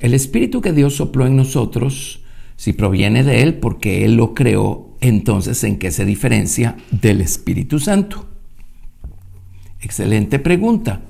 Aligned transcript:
el 0.00 0.14
Espíritu 0.14 0.60
que 0.60 0.72
Dios 0.72 0.96
sopló 0.96 1.26
en 1.26 1.36
nosotros, 1.36 2.20
si 2.56 2.72
proviene 2.72 3.24
de 3.24 3.42
Él 3.42 3.54
porque 3.54 4.04
Él 4.04 4.16
lo 4.16 4.34
creó, 4.34 4.96
entonces 5.00 5.62
¿en 5.64 5.78
qué 5.78 5.90
se 5.90 6.04
diferencia 6.04 6.76
del 6.90 7.20
Espíritu 7.20 7.78
Santo? 7.78 8.26
Excelente 9.80 10.38
pregunta. 10.38 11.00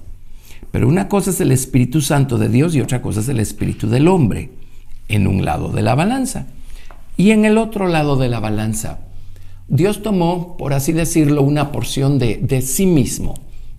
Pero 0.71 0.89
una 0.89 1.09
cosa 1.09 1.31
es 1.31 1.41
el 1.41 1.53
Espíritu 1.53 2.01
Santo 2.01 2.39
de 2.39 2.49
Dios 2.49 2.75
y 2.75 2.81
otra 2.81 3.03
cosa 3.03 3.21
es 3.21 3.29
el 3.29 3.41
Espíritu 3.41 3.89
del 3.89 4.09
hombre, 4.09 4.51
en 5.09 5.27
un 5.27 5.45
lado 5.45 5.69
de 5.69 5.83
la 5.83 5.95
balanza. 5.95 6.47
Y 7.19 7.31
en 7.31 7.45
el 7.45 7.59
otro 7.59 7.89
lado 7.89 8.17
de 8.17 8.31
la 8.31 8.41
balanza, 8.41 9.01
Dios 9.69 10.03
tomó, 10.03 10.57
por 10.57 10.73
así 10.73 10.93
decirlo, 10.93 11.43
una 11.43 11.73
porción 11.73 12.19
de, 12.19 12.37
de 12.37 12.63
sí 12.63 12.87
mismo, 12.87 13.35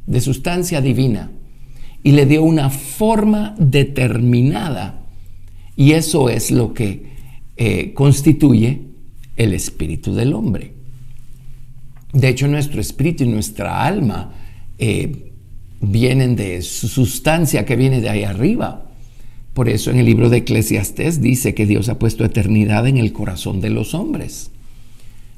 de 0.05 0.21
sustancia 0.21 0.81
divina, 0.81 1.31
y 2.03 2.11
le 2.11 2.25
dio 2.25 2.43
una 2.43 2.69
forma 2.69 3.55
determinada. 3.57 5.05
Y 5.75 5.93
eso 5.93 6.29
es 6.29 6.51
lo 6.51 6.73
que 6.73 7.13
eh, 7.55 7.93
constituye 7.93 8.81
el 9.37 9.53
espíritu 9.53 10.13
del 10.13 10.33
hombre. 10.33 10.73
De 12.11 12.29
hecho, 12.29 12.47
nuestro 12.47 12.79
espíritu 12.81 13.23
y 13.23 13.27
nuestra 13.27 13.85
alma 13.85 14.33
eh, 14.77 15.31
vienen 15.81 16.35
de 16.35 16.61
su 16.61 16.87
sustancia 16.87 17.65
que 17.65 17.75
viene 17.75 18.01
de 18.01 18.09
ahí 18.09 18.23
arriba. 18.23 18.85
Por 19.53 19.69
eso 19.69 19.91
en 19.91 19.99
el 19.99 20.05
libro 20.05 20.29
de 20.29 20.37
Eclesiastés 20.37 21.21
dice 21.21 21.53
que 21.53 21.65
Dios 21.65 21.89
ha 21.89 21.99
puesto 21.99 22.25
eternidad 22.25 22.87
en 22.87 22.97
el 22.97 23.13
corazón 23.13 23.61
de 23.61 23.69
los 23.69 23.93
hombres. 23.93 24.51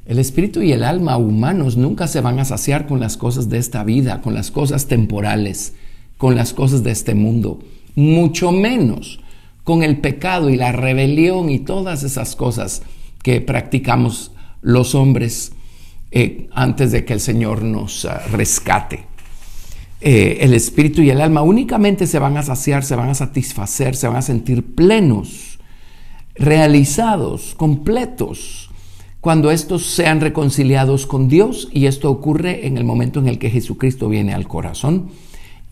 El 0.06 0.20
espíritu 0.20 0.62
y 0.62 0.70
el 0.70 0.84
alma 0.84 1.16
humanos 1.16 1.76
nunca 1.76 2.06
se 2.06 2.20
van 2.20 2.38
a 2.38 2.44
saciar 2.44 2.86
con 2.86 3.00
las 3.00 3.16
cosas 3.16 3.48
de 3.48 3.58
esta 3.58 3.82
vida, 3.82 4.20
con 4.22 4.34
las 4.34 4.52
cosas 4.52 4.86
temporales, 4.86 5.74
con 6.16 6.36
las 6.36 6.54
cosas 6.54 6.84
de 6.84 6.92
este 6.92 7.14
mundo, 7.14 7.58
mucho 7.96 8.52
menos 8.52 9.20
con 9.64 9.82
el 9.82 9.98
pecado 9.98 10.48
y 10.48 10.56
la 10.56 10.70
rebelión 10.70 11.50
y 11.50 11.58
todas 11.58 12.04
esas 12.04 12.36
cosas 12.36 12.82
que 13.24 13.40
practicamos 13.40 14.30
los 14.62 14.94
hombres 14.94 15.50
eh, 16.12 16.48
antes 16.52 16.92
de 16.92 17.04
que 17.04 17.12
el 17.12 17.20
Señor 17.20 17.62
nos 17.62 18.04
ah, 18.04 18.22
rescate. 18.30 19.06
Eh, 20.00 20.38
el 20.42 20.54
espíritu 20.54 21.02
y 21.02 21.10
el 21.10 21.20
alma 21.20 21.42
únicamente 21.42 22.06
se 22.06 22.20
van 22.20 22.36
a 22.36 22.44
saciar, 22.44 22.84
se 22.84 22.94
van 22.94 23.08
a 23.08 23.14
satisfacer, 23.14 23.96
se 23.96 24.06
van 24.06 24.18
a 24.18 24.22
sentir 24.22 24.76
plenos, 24.76 25.58
realizados, 26.36 27.56
completos 27.56 28.65
cuando 29.26 29.50
estos 29.50 29.84
sean 29.84 30.20
reconciliados 30.20 31.04
con 31.04 31.26
Dios 31.26 31.68
y 31.72 31.86
esto 31.86 32.12
ocurre 32.12 32.68
en 32.68 32.78
el 32.78 32.84
momento 32.84 33.18
en 33.18 33.26
el 33.26 33.40
que 33.40 33.50
Jesucristo 33.50 34.08
viene 34.08 34.32
al 34.32 34.46
corazón 34.46 35.08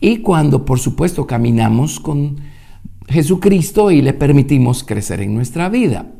y 0.01 0.17
cuando 0.17 0.65
por 0.65 0.77
supuesto 0.77 1.25
caminamos 1.25 2.01
con 2.01 2.41
Jesucristo 3.07 3.91
y 3.91 4.01
le 4.01 4.11
permitimos 4.11 4.83
crecer 4.83 5.21
en 5.21 5.33
nuestra 5.33 5.69
vida. 5.69 6.11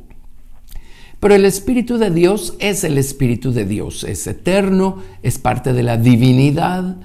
Pero 1.20 1.36
el 1.36 1.44
Espíritu 1.44 1.98
de 1.98 2.09
Dios 2.09 2.56
es 2.59 2.86
el 2.86 2.98
Espíritu 2.98 3.52
de 3.52 3.66
Dios, 3.66 4.06
es 4.06 4.26
eterno, 4.28 5.00
es 5.22 5.38
parte 5.38 5.74
de 5.74 5.84
la 5.84 5.98
divinidad. 5.98 6.96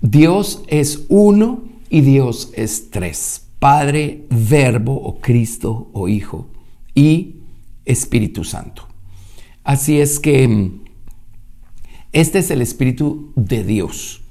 Dios 0.00 0.62
es 0.68 1.04
uno 1.10 1.64
y 1.90 2.00
Dios 2.00 2.50
es 2.54 2.88
tres, 2.88 3.42
Padre, 3.58 4.24
Verbo 4.30 4.94
o 4.94 5.18
Cristo 5.20 5.90
o 5.92 6.08
Hijo 6.08 6.46
y 6.94 7.34
Espíritu 7.84 8.42
Santo. 8.42 8.85
Así 9.66 10.00
es 10.00 10.20
que 10.20 10.46
mm, 10.46 10.84
este 12.12 12.38
es 12.38 12.52
el 12.52 12.62
Espíritu 12.62 13.32
de 13.34 13.64
Dios. 13.64 14.22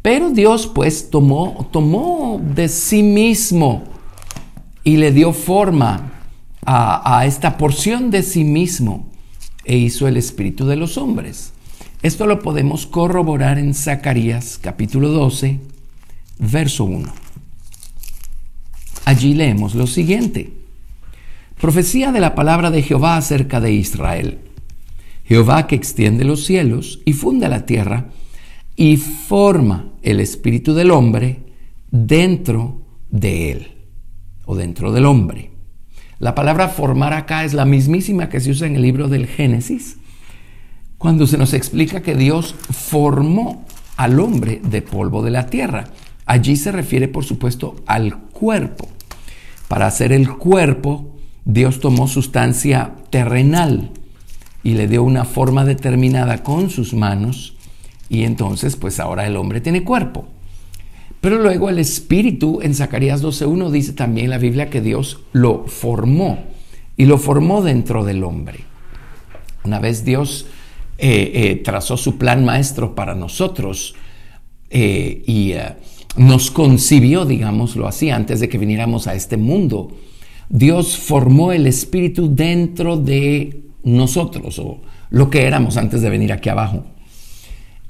Pero 0.00 0.30
Dios 0.30 0.66
pues 0.74 1.10
tomó, 1.10 1.68
tomó 1.70 2.40
de 2.42 2.66
sí 2.68 3.02
mismo 3.02 3.84
y 4.82 4.96
le 4.96 5.12
dio 5.12 5.34
forma 5.34 6.10
a, 6.64 7.18
a 7.18 7.26
esta 7.26 7.58
porción 7.58 8.10
de 8.10 8.22
sí 8.22 8.42
mismo 8.42 9.10
e 9.66 9.76
hizo 9.76 10.08
el 10.08 10.16
Espíritu 10.16 10.66
de 10.66 10.76
los 10.76 10.96
hombres. 10.96 11.52
Esto 12.02 12.26
lo 12.26 12.40
podemos 12.40 12.86
corroborar 12.86 13.58
en 13.58 13.74
Zacarías 13.74 14.58
capítulo 14.58 15.10
12, 15.10 15.60
verso 16.38 16.84
1. 16.84 17.12
Allí 19.04 19.34
leemos 19.34 19.74
lo 19.74 19.86
siguiente. 19.86 20.54
Profecía 21.60 22.12
de 22.12 22.20
la 22.20 22.34
palabra 22.34 22.70
de 22.70 22.82
Jehová 22.82 23.18
acerca 23.18 23.60
de 23.60 23.72
Israel. 23.72 24.38
Jehová 25.30 25.68
que 25.68 25.76
extiende 25.76 26.24
los 26.24 26.44
cielos 26.44 27.02
y 27.04 27.12
funda 27.12 27.48
la 27.48 27.64
tierra 27.64 28.08
y 28.74 28.96
forma 28.96 29.92
el 30.02 30.18
espíritu 30.18 30.74
del 30.74 30.90
hombre 30.90 31.44
dentro 31.92 32.82
de 33.10 33.52
él 33.52 33.68
o 34.44 34.56
dentro 34.56 34.90
del 34.90 35.06
hombre. 35.06 35.52
La 36.18 36.34
palabra 36.34 36.66
formar 36.66 37.12
acá 37.12 37.44
es 37.44 37.54
la 37.54 37.64
mismísima 37.64 38.28
que 38.28 38.40
se 38.40 38.50
usa 38.50 38.66
en 38.66 38.74
el 38.74 38.82
libro 38.82 39.06
del 39.06 39.28
Génesis, 39.28 39.98
cuando 40.98 41.28
se 41.28 41.38
nos 41.38 41.54
explica 41.54 42.02
que 42.02 42.16
Dios 42.16 42.56
formó 42.68 43.64
al 43.96 44.18
hombre 44.18 44.60
de 44.64 44.82
polvo 44.82 45.22
de 45.22 45.30
la 45.30 45.46
tierra. 45.46 45.90
Allí 46.26 46.56
se 46.56 46.72
refiere, 46.72 47.06
por 47.06 47.24
supuesto, 47.24 47.76
al 47.86 48.18
cuerpo. 48.18 48.88
Para 49.68 49.86
hacer 49.86 50.10
el 50.10 50.28
cuerpo, 50.28 51.14
Dios 51.44 51.78
tomó 51.78 52.08
sustancia 52.08 52.96
terrenal, 53.10 53.92
y 54.62 54.74
le 54.74 54.88
dio 54.88 55.02
una 55.02 55.24
forma 55.24 55.64
determinada 55.64 56.42
con 56.42 56.70
sus 56.70 56.94
manos 56.94 57.54
y 58.08 58.24
entonces 58.24 58.76
pues 58.76 59.00
ahora 59.00 59.26
el 59.26 59.36
hombre 59.36 59.60
tiene 59.60 59.84
cuerpo. 59.84 60.26
Pero 61.20 61.38
luego 61.38 61.68
el 61.68 61.78
espíritu 61.78 62.60
en 62.62 62.74
Zacarías 62.74 63.22
12.1 63.22 63.70
dice 63.70 63.92
también 63.92 64.30
la 64.30 64.38
Biblia 64.38 64.70
que 64.70 64.80
Dios 64.80 65.20
lo 65.32 65.66
formó 65.66 66.38
y 66.96 67.04
lo 67.04 67.18
formó 67.18 67.62
dentro 67.62 68.04
del 68.04 68.24
hombre. 68.24 68.60
Una 69.64 69.78
vez 69.78 70.04
Dios 70.04 70.46
eh, 70.98 71.32
eh, 71.34 71.56
trazó 71.56 71.96
su 71.96 72.16
plan 72.16 72.44
maestro 72.44 72.94
para 72.94 73.14
nosotros 73.14 73.94
eh, 74.70 75.22
y 75.26 75.54
nos 76.16 76.50
concibió, 76.50 77.24
digámoslo 77.26 77.86
así, 77.86 78.10
antes 78.10 78.40
de 78.40 78.48
que 78.48 78.58
viniéramos 78.58 79.06
a 79.06 79.14
este 79.14 79.36
mundo, 79.36 79.96
Dios 80.48 80.96
formó 80.96 81.52
el 81.52 81.66
espíritu 81.66 82.34
dentro 82.34 82.96
de 82.96 83.69
nosotros 83.82 84.58
o 84.58 84.80
lo 85.10 85.30
que 85.30 85.46
éramos 85.46 85.76
antes 85.76 86.02
de 86.02 86.10
venir 86.10 86.32
aquí 86.32 86.48
abajo. 86.48 86.84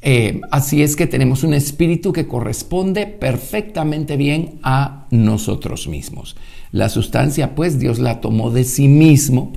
Eh, 0.02 0.40
así 0.50 0.82
es 0.82 0.96
que 0.96 1.06
tenemos 1.06 1.42
un 1.42 1.52
espíritu 1.52 2.12
que 2.12 2.26
corresponde 2.26 3.06
perfectamente 3.06 4.16
bien 4.16 4.58
a 4.62 5.06
nosotros 5.10 5.88
mismos. 5.88 6.36
La 6.72 6.88
sustancia, 6.88 7.54
pues 7.54 7.78
Dios 7.78 7.98
la 7.98 8.20
tomó 8.20 8.50
de 8.50 8.64
sí 8.64 8.88
mismo, 8.88 9.52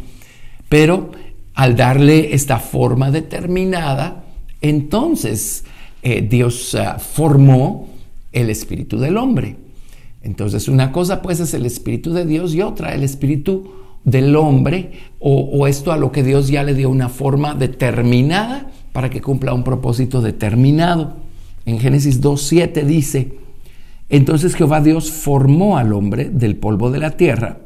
pero 0.67 1.11
al 1.53 1.75
darle 1.75 2.33
esta 2.33 2.59
forma 2.59 3.11
determinada, 3.11 4.25
entonces 4.61 5.63
eh, 6.01 6.25
Dios 6.27 6.75
ah, 6.75 6.99
formó 6.99 7.87
el 8.33 8.49
espíritu 8.49 8.97
del 8.97 9.17
hombre. 9.17 9.55
Entonces 10.23 10.67
una 10.67 10.91
cosa 10.91 11.21
pues 11.21 11.39
es 11.39 11.53
el 11.53 11.65
espíritu 11.65 12.13
de 12.13 12.25
Dios 12.25 12.53
y 12.53 12.61
otra 12.61 12.93
el 12.95 13.03
espíritu 13.03 13.71
del 14.05 14.35
hombre 14.35 14.91
o, 15.19 15.67
esto 15.67 15.91
a 15.91 15.97
lo 15.97 16.11
que 16.11 16.23
Dios 16.23 16.49
ya 16.49 16.63
le 16.63 16.73
dio 16.73 16.89
una 16.89 17.09
forma 17.09 17.55
determinada 17.55 18.69
para 18.91 19.09
que 19.09 19.21
cumpla 19.21 19.53
un 19.53 19.63
propósito 19.63 20.21
determinado. 20.21 21.15
En 21.65 21.79
Génesis 21.79 22.21
2.7 22.21 22.83
dice, 22.83 23.37
entonces 24.09 24.55
Jehová 24.55 24.81
Dios 24.81 25.11
formó 25.11 25.77
al 25.77 25.93
hombre 25.93 26.29
del 26.29 26.57
polvo 26.57 26.91
de 26.91 26.99
la 26.99 27.11
tierra 27.11 27.59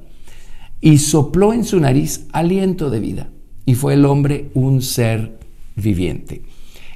y 0.80 1.00
sopló 1.00 1.54
en 1.54 1.66
su 1.66 1.80
nariz 1.80 2.28
aliento 2.32 2.90
de 2.92 3.00
vida 3.00 3.30
y 3.66 3.74
fue 3.74 3.96
el 3.96 4.06
hombre 4.06 4.50
un 4.54 4.82
ser 4.82 5.40
viviente. 5.76 6.44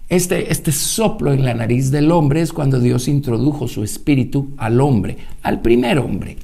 Este, 0.10 0.52
este 0.52 0.72
soplo 0.72 1.34
en 1.34 1.44
la 1.44 1.54
nariz 1.54 1.90
del 1.90 2.12
hombre 2.12 2.42
es 2.42 2.54
cuando 2.54 2.80
Dios 2.80 3.08
introdujo 3.08 3.68
su 3.68 3.84
espíritu 3.84 4.52
al 4.58 4.80
hombre, 4.82 5.18
al 5.42 5.62
primer 5.62 6.00
hombre. 6.00 6.38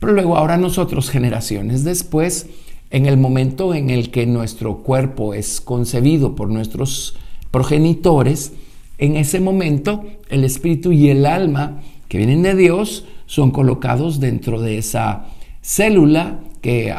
Pero 0.00 0.14
luego 0.14 0.36
ahora 0.36 0.56
nosotros, 0.56 1.10
generaciones 1.10 1.84
después, 1.84 2.46
en 2.90 3.06
el 3.06 3.18
momento 3.18 3.74
en 3.74 3.90
el 3.90 4.10
que 4.10 4.26
nuestro 4.26 4.78
cuerpo 4.78 5.34
es 5.34 5.60
concebido 5.60 6.34
por 6.34 6.48
nuestros 6.48 7.16
progenitores, 7.52 8.52
en 8.98 9.16
ese 9.16 9.40
momento 9.40 10.04
el 10.28 10.44
espíritu 10.44 10.90
y 10.90 11.10
el 11.10 11.26
alma 11.26 11.80
que 12.08 12.18
vienen 12.18 12.42
de 12.42 12.56
Dios 12.56 13.04
son 13.26 13.50
colocados 13.50 14.18
dentro 14.18 14.60
de 14.60 14.78
esa 14.78 15.26
célula 15.62 16.40
que 16.62 16.92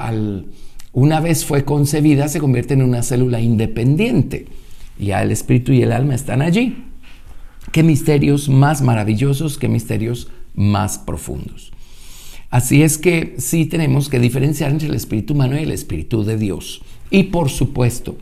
una 0.94 1.20
vez 1.20 1.44
fue 1.44 1.66
concebida 1.66 2.28
se 2.28 2.40
convierte 2.40 2.74
en 2.74 2.84
una 2.84 3.04
célula 3.04 3.42
independiente. 3.42 4.48
Ya 4.98 5.24
el 5.24 5.32
espíritu 5.32 5.74
y 5.74 5.82
el 5.82 5.92
alma 5.92 6.16
están 6.16 6.42
allí. 6.42 6.86
Qué 7.72 7.84
misterios 7.84 8.50
más 8.50 8.82
maravillosos, 8.82 9.58
qué 9.58 9.68
misterios 9.68 10.30
más 10.54 10.98
profundos. 10.98 11.71
Así 12.52 12.84
es 12.84 12.98
que 12.98 13.36
sí 13.38 13.66
tenemos 13.66 14.10
que 14.10 14.20
diferenciar 14.20 14.72
entre 14.72 14.90
el 14.90 14.96
espíritu 14.96 15.34
humano 15.34 15.58
y 15.58 15.64
el 15.64 15.72
espíritu 15.72 16.26
de 16.26 16.38
Dios. 16.38 16.82
Y 17.10 17.24
por 17.24 17.50
supuesto, 17.50 18.18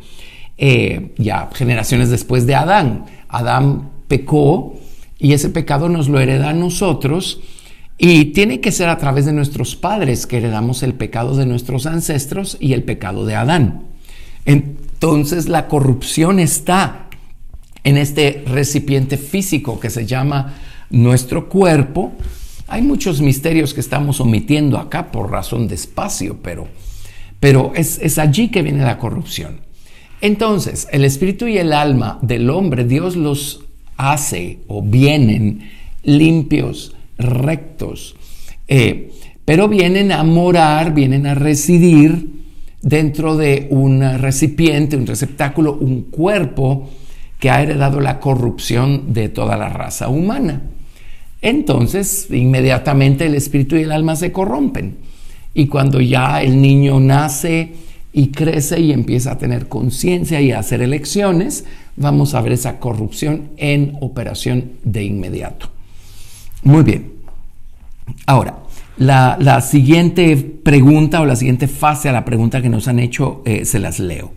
eh, 0.57 1.13
ya 1.17 1.49
generaciones 1.53 2.11
después 2.11 2.45
de 2.45 2.53
Adán, 2.53 3.05
Adán 3.27 3.89
pecó 4.07 4.77
y 5.17 5.33
ese 5.33 5.49
pecado 5.49 5.89
nos 5.89 6.09
lo 6.09 6.19
hereda 6.19 6.49
a 6.49 6.53
nosotros 6.53 7.41
y 7.97 8.25
tiene 8.25 8.61
que 8.61 8.71
ser 8.71 8.87
a 8.89 8.97
través 8.99 9.25
de 9.25 9.33
nuestros 9.33 9.75
padres 9.75 10.27
que 10.27 10.37
heredamos 10.37 10.83
el 10.83 10.93
pecado 10.93 11.35
de 11.35 11.47
nuestros 11.47 11.87
ancestros 11.87 12.55
y 12.59 12.73
el 12.73 12.83
pecado 12.83 13.25
de 13.25 13.35
Adán. 13.35 13.83
Entonces 14.45 15.49
la 15.49 15.67
corrupción 15.67 16.39
está 16.39 17.07
en 17.83 17.97
este 17.97 18.43
recipiente 18.45 19.17
físico 19.17 19.79
que 19.79 19.89
se 19.89 20.05
llama 20.05 20.53
nuestro 20.91 21.49
cuerpo 21.49 22.13
hay 22.69 22.81
muchos 22.81 23.21
misterios 23.21 23.73
que 23.73 23.79
estamos 23.79 24.19
omitiendo 24.21 24.77
acá 24.77 25.11
por 25.11 25.31
razón 25.31 25.67
de 25.67 25.75
espacio, 25.75 26.37
pero, 26.41 26.67
pero 27.39 27.71
es, 27.75 28.17
allí 28.17 28.49
que 28.49 28.61
viene 28.61 28.83
la 28.83 28.97
corrupción. 28.97 29.61
Entonces, 30.21 30.87
el 30.91 31.05
espíritu 31.05 31.47
y 31.47 31.57
el 31.57 31.73
alma 31.73 32.19
del 32.21 32.49
hombre, 32.49 32.83
Dios 32.83 33.15
los 33.15 33.65
hace 33.97 34.59
o 34.67 34.81
vienen 34.81 35.69
limpios, 36.03 36.95
rectos, 37.17 38.15
eh, 38.67 39.11
pero 39.45 39.67
vienen 39.67 40.11
a 40.11 40.23
morar, 40.23 40.93
vienen 40.93 41.25
a 41.25 41.35
residir 41.35 42.29
dentro 42.81 43.35
de 43.35 43.67
un 43.71 44.01
recipiente, 44.19 44.95
un 44.95 45.07
receptáculo, 45.07 45.73
un 45.73 46.03
cuerpo 46.03 46.89
que 47.39 47.49
ha 47.49 47.61
heredado 47.61 47.99
la 47.99 48.19
corrupción 48.19 49.13
de 49.13 49.29
toda 49.29 49.57
la 49.57 49.69
raza 49.69 50.09
humana 50.09 50.61
entonces 51.41 52.27
inmediatamente 52.31 53.25
el 53.25 53.35
espíritu 53.35 53.75
y 53.75 53.81
el 53.81 53.91
alma 53.91 54.15
se 54.15 54.31
corrompen. 54.31 54.97
Y 55.53 55.67
cuando 55.67 55.99
ya 56.01 56.41
el 56.41 56.61
niño 56.61 56.99
nace 56.99 57.73
y 58.13 58.27
crece 58.27 58.79
y 58.79 58.91
empieza 58.91 59.31
a 59.31 59.37
tener 59.37 59.67
conciencia 59.67 60.41
y 60.41 60.51
a 60.51 60.59
hacer 60.59 60.81
elecciones, 60.81 61.65
vamos 61.95 62.33
a 62.33 62.41
ver 62.41 62.53
esa 62.53 62.79
corrupción 62.79 63.49
en 63.57 63.97
operación 64.01 64.71
de 64.83 65.03
inmediato. 65.03 65.69
Muy 66.63 66.83
bien. 66.83 67.13
Ahora, 68.25 68.59
la, 68.97 69.61
siguiente 69.61 70.35
pregunta 70.35 71.21
o 71.21 71.25
la 71.25 71.35
siguiente 71.35 71.67
fase 71.67 72.09
a 72.09 72.13
la 72.13 72.25
pregunta 72.25 72.61
que 72.61 72.69
nos 72.69 72.87
han 72.87 72.99
hecho, 72.99 73.41
eh, 73.45 73.65
se 73.65 73.79
las 73.79 73.99
leo. 73.99 74.31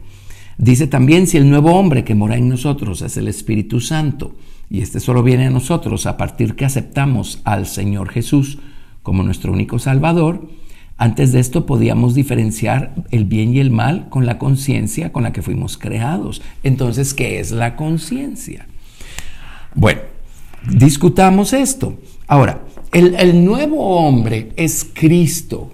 Dice 0.58 0.86
también 0.86 1.26
si 1.26 1.36
el 1.38 1.48
nuevo 1.50 1.72
hombre 1.72 2.04
que 2.04 2.14
mora 2.14 2.36
en 2.36 2.48
nosotros 2.48 3.02
es 3.02 3.16
el 3.16 3.26
Espíritu 3.26 3.80
Santo 3.80 4.36
y 4.72 4.80
este 4.80 5.00
solo 5.00 5.22
viene 5.22 5.48
a 5.48 5.50
nosotros 5.50 6.06
a 6.06 6.16
partir 6.16 6.56
que 6.56 6.64
aceptamos 6.64 7.42
al 7.44 7.66
Señor 7.66 8.08
Jesús 8.08 8.58
como 9.02 9.22
nuestro 9.22 9.52
único 9.52 9.78
Salvador. 9.78 10.48
Antes 10.96 11.30
de 11.32 11.40
esto 11.40 11.66
podíamos 11.66 12.14
diferenciar 12.14 12.94
el 13.10 13.26
bien 13.26 13.54
y 13.54 13.60
el 13.60 13.70
mal 13.70 14.08
con 14.08 14.24
la 14.24 14.38
conciencia 14.38 15.12
con 15.12 15.24
la 15.24 15.32
que 15.34 15.42
fuimos 15.42 15.76
creados. 15.76 16.40
Entonces, 16.62 17.12
¿qué 17.12 17.38
es 17.38 17.52
la 17.52 17.76
conciencia? 17.76 18.66
Bueno, 19.74 20.00
discutamos 20.66 21.52
esto. 21.52 21.98
Ahora, 22.26 22.62
el, 22.92 23.44
nuevo 23.44 23.98
hombre 23.98 24.54
es 24.56 24.88
Cristo. 24.90 25.70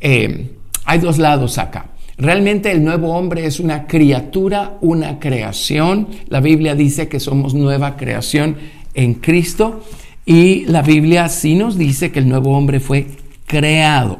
Eh, 0.00 0.56
hay 0.86 0.98
dos 0.98 1.18
lados 1.18 1.58
acá. 1.58 1.89
Realmente 2.20 2.70
el 2.70 2.84
nuevo 2.84 3.16
hombre 3.16 3.46
es 3.46 3.60
una 3.60 3.86
criatura, 3.86 4.76
una 4.82 5.18
creación. 5.18 6.08
La 6.28 6.40
Biblia 6.40 6.74
dice 6.74 7.08
que 7.08 7.18
somos 7.18 7.54
nueva 7.54 7.96
creación 7.96 8.56
en 8.92 9.14
Cristo 9.14 9.82
y 10.26 10.66
la 10.66 10.82
Biblia 10.82 11.30
sí 11.30 11.54
nos 11.54 11.78
dice 11.78 12.12
que 12.12 12.18
el 12.18 12.28
nuevo 12.28 12.54
hombre 12.54 12.78
fue 12.78 13.06
creado 13.46 14.18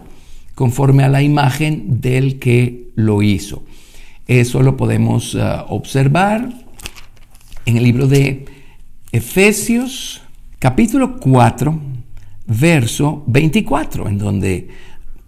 conforme 0.55 1.05
a 1.05 1.11
la 1.11 1.21
imagen 1.21 2.01
del 2.01 2.39
que 2.39 2.89
lo 2.95 3.21
hizo. 3.21 3.65
Eso 4.27 4.63
lo 4.63 4.79
podemos 4.79 5.35
uh, 5.35 5.67
observar 5.69 6.49
en 7.67 7.77
el 7.77 7.85
libro 7.85 8.07
de 8.07 8.47
Efesios 9.13 10.23
capítulo 10.59 11.21
4, 11.21 11.79
verso 12.47 13.25
24, 13.27 14.09
en 14.09 14.17
donde 14.17 14.69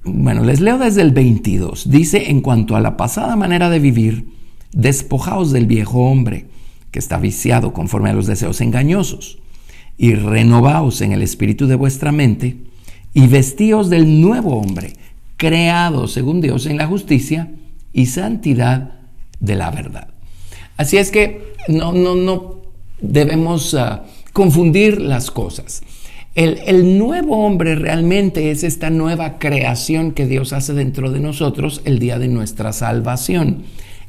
bueno, 0.04 0.42
les 0.44 0.60
leo 0.60 0.78
desde 0.78 1.02
el 1.02 1.12
22. 1.12 1.90
Dice, 1.90 2.30
en 2.30 2.40
cuanto 2.40 2.76
a 2.76 2.80
la 2.80 2.96
pasada 2.96 3.36
manera 3.36 3.70
de 3.70 3.78
vivir, 3.78 4.26
despojaos 4.72 5.52
del 5.52 5.66
viejo 5.66 6.10
hombre, 6.10 6.46
que 6.90 6.98
está 6.98 7.18
viciado 7.18 7.72
conforme 7.72 8.10
a 8.10 8.14
los 8.14 8.26
deseos 8.26 8.60
engañosos, 8.60 9.38
y 9.96 10.14
renovaos 10.14 11.00
en 11.00 11.12
el 11.12 11.22
espíritu 11.22 11.66
de 11.66 11.76
vuestra 11.76 12.12
mente, 12.12 12.56
y 13.14 13.26
vestíos 13.26 13.90
del 13.90 14.20
nuevo 14.20 14.56
hombre, 14.56 14.94
creado 15.36 16.08
según 16.08 16.40
Dios 16.40 16.66
en 16.66 16.78
la 16.78 16.86
justicia 16.86 17.50
y 17.92 18.06
santidad 18.06 18.92
de 19.40 19.56
la 19.56 19.70
verdad. 19.70 20.08
Así 20.76 20.96
es 20.96 21.10
que 21.10 21.54
no, 21.68 21.92
no, 21.92 22.14
no 22.14 22.56
debemos 23.00 23.74
ah, 23.74 24.04
confundir 24.32 25.00
las 25.00 25.30
cosas. 25.30 25.82
El, 26.34 26.96
nuevo 26.96 27.44
hombre 27.44 27.74
realmente 27.74 28.50
es 28.50 28.64
esta 28.64 28.88
nueva 28.88 29.38
creación 29.38 30.12
que 30.12 30.26
Dios 30.26 30.54
hace 30.54 30.72
dentro 30.72 31.10
de 31.10 31.20
nosotros 31.20 31.82
el 31.84 31.98
día 31.98 32.18
de 32.18 32.28
nuestra 32.28 32.72
salvación. 32.72 33.64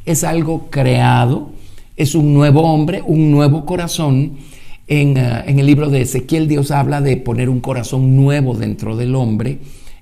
Es 0.05 0.23
algo 0.23 0.69
creado, 0.69 1.49
es 1.97 2.15
un 2.15 2.33
nuevo 2.33 2.61
hombre, 2.61 3.01
un 3.05 3.29
nuevo 3.29 3.65
corazón. 3.65 4.37
En, 4.87 5.17
uh, 5.17 5.43
en 5.45 5.59
el 5.59 5.65
libro 5.65 5.89
de 5.89 6.01
Ezequiel 6.01 6.47
Dios 6.47 6.71
habla 6.71 7.01
de 7.01 7.17
poner 7.17 7.49
un 7.49 7.59
corazón 7.59 8.15
nuevo 8.15 8.53
dentro 8.53 8.95
del 8.95 9.15
hombre. 9.15 9.59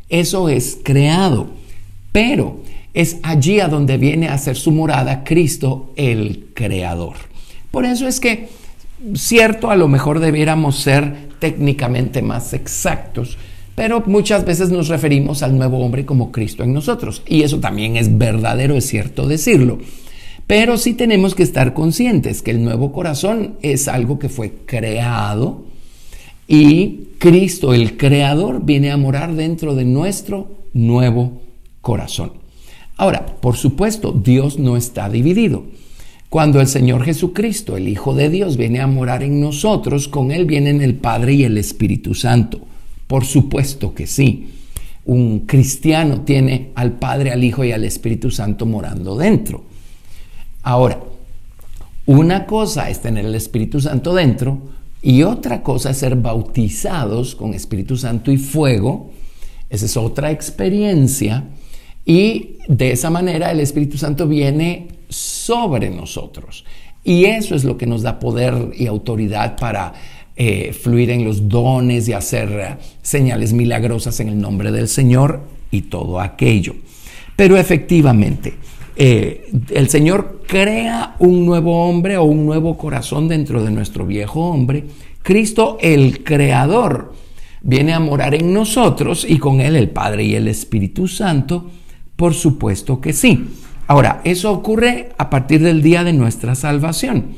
Eso 0.08 0.48
es 0.48 0.78
creado, 0.84 1.48
pero 2.12 2.60
es 2.94 3.18
allí 3.24 3.62
a 3.62 3.68
donde 3.68 3.98
viene 3.98 4.28
a 4.28 4.38
ser 4.38 4.58
su 4.58 4.72
morada 4.72 5.24
Cristo 5.24 5.92
el 5.96 6.50
Creador. 6.54 7.16
Por 7.72 7.86
eso 7.86 8.08
es 8.08 8.20
que, 8.20 8.50
cierto, 9.16 9.72
a 9.72 9.76
lo 9.76 9.88
mejor 9.88 10.20
debiéramos 10.20 10.78
ser 10.78 11.31
técnicamente 11.42 12.22
más 12.22 12.54
exactos, 12.54 13.38
pero 13.76 14.04
muchas 14.06 14.46
veces 14.46 14.70
nos 14.70 14.88
referimos 14.88 15.42
al 15.42 15.58
nuevo 15.58 15.80
hombre 15.80 16.06
como 16.06 16.32
Cristo 16.32 16.64
en 16.64 16.72
nosotros. 16.72 17.24
Y 17.28 17.42
eso 17.42 17.60
también 17.60 17.98
es 17.98 18.18
verdadero, 18.18 18.78
es 18.78 18.86
cierto 18.86 19.28
decirlo. 19.28 19.80
Pero 20.46 20.78
sí 20.78 20.94
tenemos 20.94 21.34
que 21.34 21.44
estar 21.44 21.74
conscientes 21.74 22.44
que 22.44 22.52
el 22.52 22.64
nuevo 22.64 22.92
corazón 22.92 23.56
es 23.62 23.88
algo 23.88 24.20
que 24.20 24.30
fue 24.30 24.54
creado 24.66 25.66
y 26.48 27.08
Cristo, 27.18 27.74
el 27.74 27.98
creador, 27.98 28.64
viene 28.64 28.92
a 28.92 28.98
morar 28.98 29.34
dentro 29.34 29.74
de 29.74 29.86
nuestro 29.86 30.48
nuevo 30.74 31.42
corazón. 31.80 32.34
Ahora, 32.98 33.26
por 33.26 33.56
supuesto, 33.56 34.12
Dios 34.12 34.60
no 34.60 34.78
está 34.78 35.10
dividido. 35.10 35.64
Cuando 36.32 36.62
el 36.62 36.68
Señor 36.68 37.04
Jesucristo, 37.04 37.76
el 37.76 37.90
Hijo 37.90 38.16
de 38.16 38.30
Dios, 38.30 38.56
viene 38.56 38.80
a 38.80 38.88
morar 38.88 39.22
en 39.22 39.42
nosotros, 39.42 40.08
con 40.08 40.32
Él 40.32 40.46
vienen 40.46 40.82
el 40.82 40.96
Padre 40.96 41.34
y 41.34 41.44
el 41.44 41.58
Espíritu 41.58 42.14
Santo. 42.14 42.62
Por 43.06 43.26
supuesto 43.26 43.94
que 43.94 44.08
sí. 44.08 44.48
Un 45.04 45.40
cristiano 45.42 46.22
tiene 46.22 46.72
al 46.76 46.94
Padre, 46.94 47.32
al 47.32 47.44
Hijo 47.44 47.66
y 47.66 47.74
al 47.74 47.84
Espíritu 47.84 48.32
Santo 48.32 48.66
morando 48.66 49.18
dentro. 49.18 49.66
Ahora, 50.64 51.02
una 52.06 52.46
cosa 52.46 52.90
es 52.90 53.02
tener 53.02 53.26
el 53.26 53.36
Espíritu 53.36 53.82
Santo 53.82 54.14
dentro 54.14 54.58
y 55.02 55.24
otra 55.24 55.62
cosa 55.62 55.90
es 55.90 55.98
ser 55.98 56.16
bautizados 56.16 57.36
con 57.36 57.54
Espíritu 57.54 57.98
Santo 57.98 58.32
y 58.32 58.38
fuego. 58.38 59.12
Esa 59.70 59.86
es 59.86 59.98
otra 59.98 60.32
experiencia. 60.32 61.44
Y 62.06 62.52
de 62.70 62.94
esa 62.94 63.10
manera 63.10 63.52
el 63.52 63.60
Espíritu 63.60 63.98
Santo 63.98 64.30
viene 64.30 65.01
sobre 65.12 65.90
nosotros. 65.90 66.66
Y 67.04 67.26
eso 67.26 67.56
es 67.56 67.64
lo 67.64 67.78
que 67.78 67.88
nos 67.88 68.02
da 68.02 68.20
poder 68.20 68.72
y 68.76 68.88
autoridad 68.88 69.58
para 69.58 69.94
eh, 70.36 70.74
fluir 70.74 71.10
en 71.10 71.26
los 71.26 71.50
dones 71.50 72.08
y 72.08 72.14
hacer 72.14 72.50
eh, 72.52 72.78
señales 73.02 73.54
milagrosas 73.54 74.20
en 74.20 74.30
el 74.30 74.40
nombre 74.40 74.72
del 74.72 74.88
Señor 74.88 75.42
y 75.72 75.84
todo 75.84 76.20
aquello. 76.20 76.76
Pero 77.36 77.58
efectivamente, 77.58 78.54
eh, 78.96 79.52
el 79.72 79.90
Señor 79.90 80.44
crea 80.48 81.16
un 81.20 81.46
nuevo 81.46 81.88
hombre 81.88 82.18
o 82.18 82.24
un 82.24 82.46
nuevo 82.46 82.78
corazón 82.78 83.28
dentro 83.28 83.64
de 83.64 83.72
nuestro 83.72 84.06
viejo 84.06 84.50
hombre. 84.50 84.86
Cristo, 85.24 85.78
el 85.82 86.24
Creador, 86.24 87.14
viene 87.62 87.94
a 87.94 88.00
morar 88.00 88.36
en 88.36 88.54
nosotros 88.54 89.26
y 89.28 89.38
con 89.38 89.60
Él 89.60 89.76
el 89.76 89.90
Padre 89.90 90.24
y 90.24 90.36
el 90.36 90.48
Espíritu 90.48 91.08
Santo. 91.08 91.70
Por 92.16 92.34
supuesto 92.34 93.02
que 93.02 93.14
sí. 93.14 93.46
Ahora, 93.92 94.22
eso 94.24 94.54
ocurre 94.54 95.10
a 95.18 95.30
partir 95.30 95.62
del 95.62 95.82
día 95.82 96.06
de 96.06 96.14
nuestra 96.14 96.56
salvación. 96.56 97.36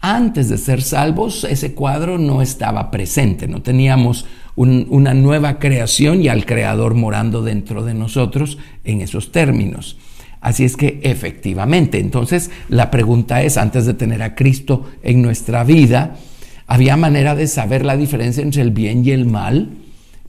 Antes 0.00 0.48
de 0.48 0.56
ser 0.56 0.80
salvos, 0.80 1.42
ese 1.42 1.74
cuadro 1.74 2.18
no 2.18 2.40
estaba 2.40 2.92
presente, 2.92 3.48
no 3.48 3.62
teníamos 3.62 4.24
una 4.54 5.12
nueva 5.12 5.58
creación 5.58 6.22
y 6.22 6.28
al 6.28 6.46
Creador 6.46 6.94
morando 6.94 7.42
dentro 7.42 7.84
de 7.84 7.94
nosotros 7.94 8.58
en 8.84 9.00
esos 9.00 9.32
términos. 9.32 9.98
Así 10.40 10.62
es 10.62 10.76
que 10.76 11.00
efectivamente, 11.02 11.98
entonces 11.98 12.52
la 12.68 12.92
pregunta 12.92 13.42
es, 13.42 13.56
antes 13.56 13.84
de 13.84 13.94
tener 13.94 14.22
a 14.22 14.36
Cristo 14.36 14.88
en 15.02 15.20
nuestra 15.20 15.64
vida, 15.64 16.14
¿había 16.68 16.96
manera 16.96 17.34
de 17.34 17.48
saber 17.48 17.84
la 17.84 17.96
diferencia 17.96 18.44
entre 18.44 18.62
el 18.62 18.70
bien 18.70 19.04
y 19.04 19.10
el 19.10 19.26
mal? 19.26 19.70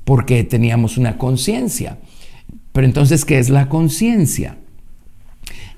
Porque 0.03 0.43
teníamos 0.43 0.97
una 0.97 1.19
conciencia. 1.19 1.99
Pero 2.71 2.87
entonces, 2.87 3.23
¿qué 3.23 3.37
es 3.37 3.51
la 3.51 3.69
conciencia? 3.69 4.57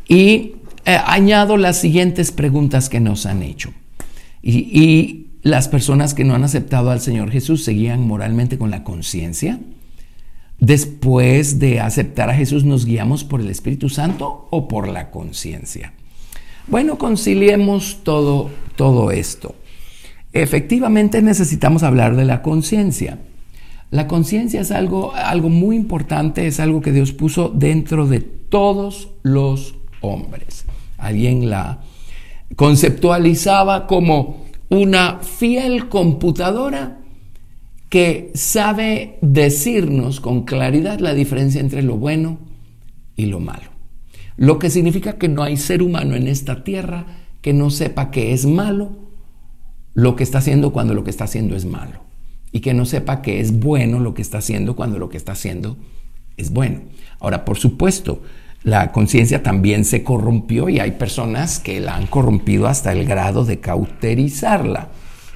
Y 0.08 0.55
eh, 0.86 0.98
añado 1.05 1.58
las 1.58 1.79
siguientes 1.79 2.31
preguntas 2.31 2.89
que 2.89 3.00
nos 3.00 3.25
han 3.25 3.43
hecho. 3.43 3.74
Y, 4.41 5.27
las 5.43 5.67
personas 5.67 6.13
que 6.13 6.24
no 6.24 6.36
han 6.36 6.43
aceptado 6.43 6.91
al 6.91 7.01
Señor 7.01 7.31
Jesús 7.31 7.63
seguían 7.63 8.05
moralmente 8.05 8.60
con 8.60 8.70
la 8.70 8.84
conciencia. 8.84 9.60
Después 10.60 11.58
de 11.58 11.79
aceptar 11.79 12.29
a 12.29 12.36
Jesús, 12.36 12.63
¿nos 12.63 12.86
guiamos 12.86 13.24
por 13.24 13.41
el 13.41 13.50
Espíritu 13.50 13.89
Santo 13.89 14.48
o 14.51 14.67
por 14.67 14.88
la 14.88 15.10
conciencia? 15.10 15.93
Bueno, 16.67 17.00
conciliemos 17.00 18.01
todo, 18.03 18.51
todo 18.75 19.10
esto. 19.10 19.55
Efectivamente 20.31 21.24
necesitamos 21.24 21.81
hablar 21.81 22.15
de 22.15 22.25
la 22.25 22.43
conciencia. 22.43 23.17
La 23.89 24.08
conciencia 24.08 24.62
es 24.62 24.70
algo, 24.70 25.15
algo 25.15 25.50
muy 25.50 25.75
importante, 25.75 26.46
es 26.46 26.60
algo 26.60 26.81
que 26.81 26.91
Dios 26.91 27.13
puso 27.13 27.50
dentro 27.50 28.08
de 28.08 28.20
todos 28.20 29.10
los 29.24 29.80
hombres. 30.01 30.65
Alguien 30.98 31.50
la 31.50 31.81
conceptualizaba 32.55 33.88
como 33.88 34.46
una 34.70 35.20
fiel 35.20 35.89
computadora 35.89 37.00
que 37.89 38.31
sabe 38.36 39.17
decirnos 39.22 40.20
con 40.22 40.43
claridad 40.43 41.00
la 41.00 41.13
diferencia 41.13 41.60
entre 41.60 41.81
lo 41.81 41.98
bueno 41.98 42.38
y 43.15 43.25
lo 43.25 43.39
malo. 43.39 43.70
Lo 44.38 44.60
que 44.60 44.70
significa 44.70 45.17
que 45.17 45.27
no 45.27 45.43
hay 45.43 45.58
ser 45.58 45.84
humano 45.84 46.15
en 46.15 46.27
esta 46.27 46.63
tierra 46.63 47.05
que 47.41 47.53
no 47.53 47.70
sepa 47.70 48.12
que 48.12 48.34
es 48.34 48.46
malo 48.46 48.93
lo 49.93 50.15
que 50.15 50.24
está 50.24 50.38
haciendo 50.38 50.72
cuando 50.72 50.93
lo 50.93 51.03
que 51.03 51.10
está 51.10 51.25
haciendo 51.25 51.55
es 51.55 51.65
malo. 51.65 52.01
Y 52.51 52.62
que 52.62 52.74
no 52.74 52.86
sepa 52.86 53.22
que 53.22 53.39
es 53.39 53.60
bueno 53.60 54.00
lo 54.00 54.13
que 54.13 54.22
está 54.22 54.38
haciendo 54.38 54.75
cuando 54.75 55.00
lo 55.00 55.10
que 55.10 55.17
está 55.17 55.34
haciendo 55.34 55.77
es 56.38 56.51
bueno. 56.51 56.81
Ahora, 57.20 57.46
por 57.46 57.58
supuesto, 57.58 58.22
la 58.63 58.91
conciencia 58.91 59.41
también 59.41 59.86
se 59.86 60.03
corrompió 60.03 60.70
y 60.70 60.80
hay 60.80 60.91
personas 60.91 61.60
que 61.60 61.80
la 61.80 61.96
han 61.96 62.08
corrompido 62.08 62.68
hasta 62.68 62.91
el 62.91 63.06
grado 63.06 63.44
de 63.44 63.60
cauterizarla. 63.60 64.89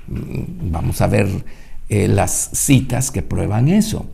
Mm, 0.07 0.71
vamos 0.71 1.01
a 1.01 1.07
ver 1.07 1.27
eh, 1.89 2.07
las 2.07 2.51
citas 2.53 3.09
que 3.09 3.23
prueban 3.23 3.67
eso. 3.67 4.05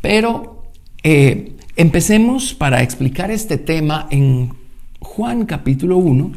Pero 0.00 0.64
eh, 1.02 1.56
empecemos 1.74 2.54
para 2.54 2.82
explicar 2.82 3.30
este 3.30 3.58
tema 3.58 4.06
en 4.10 4.52
Juan 5.00 5.44
capítulo 5.46 5.96
1, 5.96 6.32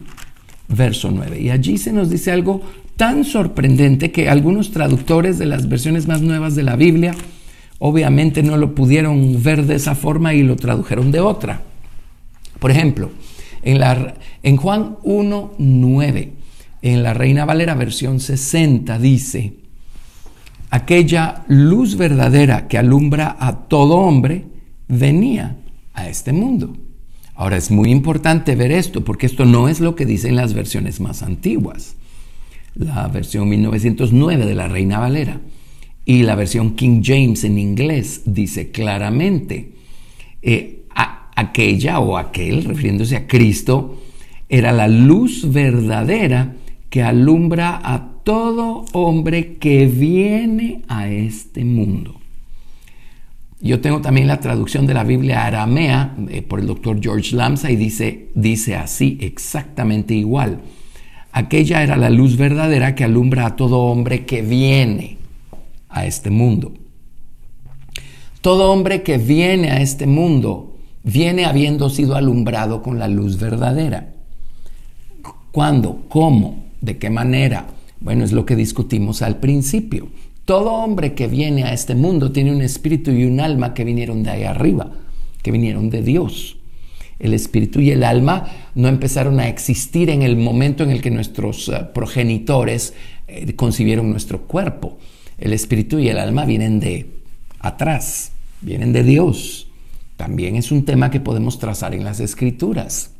verso 0.69 1.11
9. 1.11 1.39
Y 1.41 1.51
allí 1.51 1.77
se 1.77 1.93
nos 1.93 2.09
dice 2.09 2.31
algo 2.31 2.61
tan 2.97 3.23
sorprendente 3.23 4.11
que 4.11 4.29
algunos 4.29 4.71
traductores 4.71 5.37
de 5.37 5.45
las 5.45 5.69
versiones 5.69 6.07
más 6.07 6.21
nuevas 6.21 6.55
de 6.55 6.63
la 6.63 6.75
Biblia 6.75 7.13
obviamente 7.79 8.43
no 8.43 8.57
lo 8.57 8.75
pudieron 8.75 9.41
ver 9.41 9.65
de 9.65 9.75
esa 9.75 9.95
forma 9.95 10.33
y 10.33 10.43
lo 10.43 10.55
tradujeron 10.55 11.11
de 11.11 11.21
otra. 11.21 11.61
Por 12.59 12.71
ejemplo, 12.71 13.09
en, 13.63 13.79
la, 13.79 14.15
Juan 14.57 14.97
1, 15.03 15.53
9, 15.57 16.33
en 16.81 17.03
la 17.03 17.13
Reina 17.13 17.45
Valera 17.45 17.75
versión 17.75 18.19
60 18.19 18.99
dice, 18.99 19.53
aquella 20.69 21.43
luz 21.47 21.95
verdadera 21.95 22.67
que 22.67 22.77
alumbra 22.77 23.35
a 23.39 23.67
todo 23.67 23.97
hombre 23.97 24.45
venía 24.87 25.57
a 25.93 26.07
este 26.07 26.33
mundo. 26.33 26.75
Ahora 27.33 27.55
es 27.55 27.71
muy 27.71 27.89
importante 27.89 28.55
ver 28.55 28.71
esto 28.71 29.05
porque 29.05 29.25
esto 29.25 29.45
no 29.45 29.69
es 29.69 29.79
lo 29.79 29.95
que 29.95 30.05
dicen 30.05 30.35
las 30.35 30.53
versiones 30.53 30.99
más 30.99 31.23
antiguas. 31.23 31.95
La 32.75 33.07
versión 33.07 33.47
1909 33.47 34.45
de 34.45 34.55
la 34.55 34.67
Reina 34.67 34.99
Valera 34.99 35.39
y 36.09 36.23
la 36.23 36.33
versión 36.33 36.71
King 36.71 37.03
James 37.03 37.43
en 37.43 37.59
inglés 37.59 38.23
dice 38.25 38.71
claramente, 38.71 39.73
eh, 40.41 40.85
aquella 41.35 41.99
o 41.99 42.17
aquel, 42.17 42.63
refiriéndose 42.63 43.15
a 43.15 43.27
Cristo, 43.27 44.01
era 44.49 44.71
la 44.71 44.87
luz 44.87 45.53
verdadera 45.53 46.55
que 46.89 47.03
alumbra 47.03 47.79
a 47.83 48.23
todo 48.23 48.85
hombre 48.93 49.57
que 49.57 49.85
viene 49.85 50.81
a 50.87 51.07
este 51.09 51.63
mundo. 51.63 52.15
Yo 53.61 53.79
tengo 53.79 54.01
también 54.01 54.25
la 54.25 54.39
traducción 54.39 54.87
de 54.87 54.95
la 54.95 55.03
Biblia 55.03 55.45
aramea 55.45 56.15
eh, 56.29 56.41
por 56.41 56.59
el 56.59 56.65
doctor 56.65 56.99
George 56.99 57.35
Lamsa 57.35 57.69
y 57.69 57.75
dice, 57.75 58.29
dice 58.33 58.75
así, 58.75 59.19
exactamente 59.21 60.15
igual. 60.15 60.61
Aquella 61.33 61.83
era 61.83 61.97
la 61.97 62.09
luz 62.09 62.35
verdadera 62.35 62.95
que 62.95 63.03
alumbra 63.03 63.45
a 63.45 63.55
todo 63.55 63.81
hombre 63.81 64.25
que 64.25 64.41
viene 64.41 65.18
a 65.89 66.05
este 66.05 66.29
mundo. 66.29 66.73
Todo 68.41 68.71
hombre 68.71 69.03
que 69.03 69.17
viene 69.17 69.71
a 69.71 69.81
este 69.81 70.07
mundo 70.07 70.77
viene 71.03 71.45
habiendo 71.45 71.89
sido 71.89 72.15
alumbrado 72.15 72.81
con 72.81 72.99
la 72.99 73.07
luz 73.07 73.37
verdadera. 73.37 74.13
¿Cuándo? 75.51 76.03
¿Cómo? 76.07 76.63
¿De 76.79 76.97
qué 76.97 77.09
manera? 77.09 77.67
Bueno, 77.99 78.23
es 78.23 78.31
lo 78.31 78.45
que 78.45 78.55
discutimos 78.55 79.21
al 79.21 79.37
principio. 79.37 80.07
Todo 80.45 80.71
hombre 80.71 81.13
que 81.13 81.27
viene 81.27 81.63
a 81.63 81.73
este 81.73 81.95
mundo 81.95 82.31
tiene 82.31 82.51
un 82.51 82.61
espíritu 82.61 83.11
y 83.11 83.25
un 83.25 83.39
alma 83.39 83.73
que 83.73 83.83
vinieron 83.83 84.23
de 84.23 84.31
ahí 84.31 84.43
arriba, 84.43 84.91
que 85.41 85.51
vinieron 85.51 85.89
de 85.89 86.01
Dios. 86.01 86.57
El 87.19 87.33
espíritu 87.33 87.81
y 87.81 87.91
el 87.91 88.03
alma 88.03 88.47
no 88.75 88.87
empezaron 88.87 89.39
a 89.39 89.49
existir 89.49 90.09
en 90.09 90.21
el 90.21 90.37
momento 90.37 90.83
en 90.83 90.91
el 90.91 91.01
que 91.01 91.11
nuestros 91.11 91.67
eh, 91.67 91.85
progenitores 91.93 92.93
eh, 93.27 93.53
concibieron 93.55 94.09
nuestro 94.09 94.43
cuerpo. 94.43 94.97
El 95.39 95.53
espíritu 95.53 95.99
y 95.99 96.09
el 96.09 96.19
alma 96.19 96.45
vienen 96.45 96.79
de 96.79 97.09
atrás, 97.59 98.31
vienen 98.61 98.93
de 98.93 99.03
Dios. 99.03 99.67
También 100.17 100.55
es 100.55 100.71
un 100.71 100.83
tema 100.83 101.11
que 101.11 101.19
podemos 101.19 101.59
trazar 101.59 101.93
en 101.93 102.03
las 102.03 102.19
escrituras. 102.19 103.11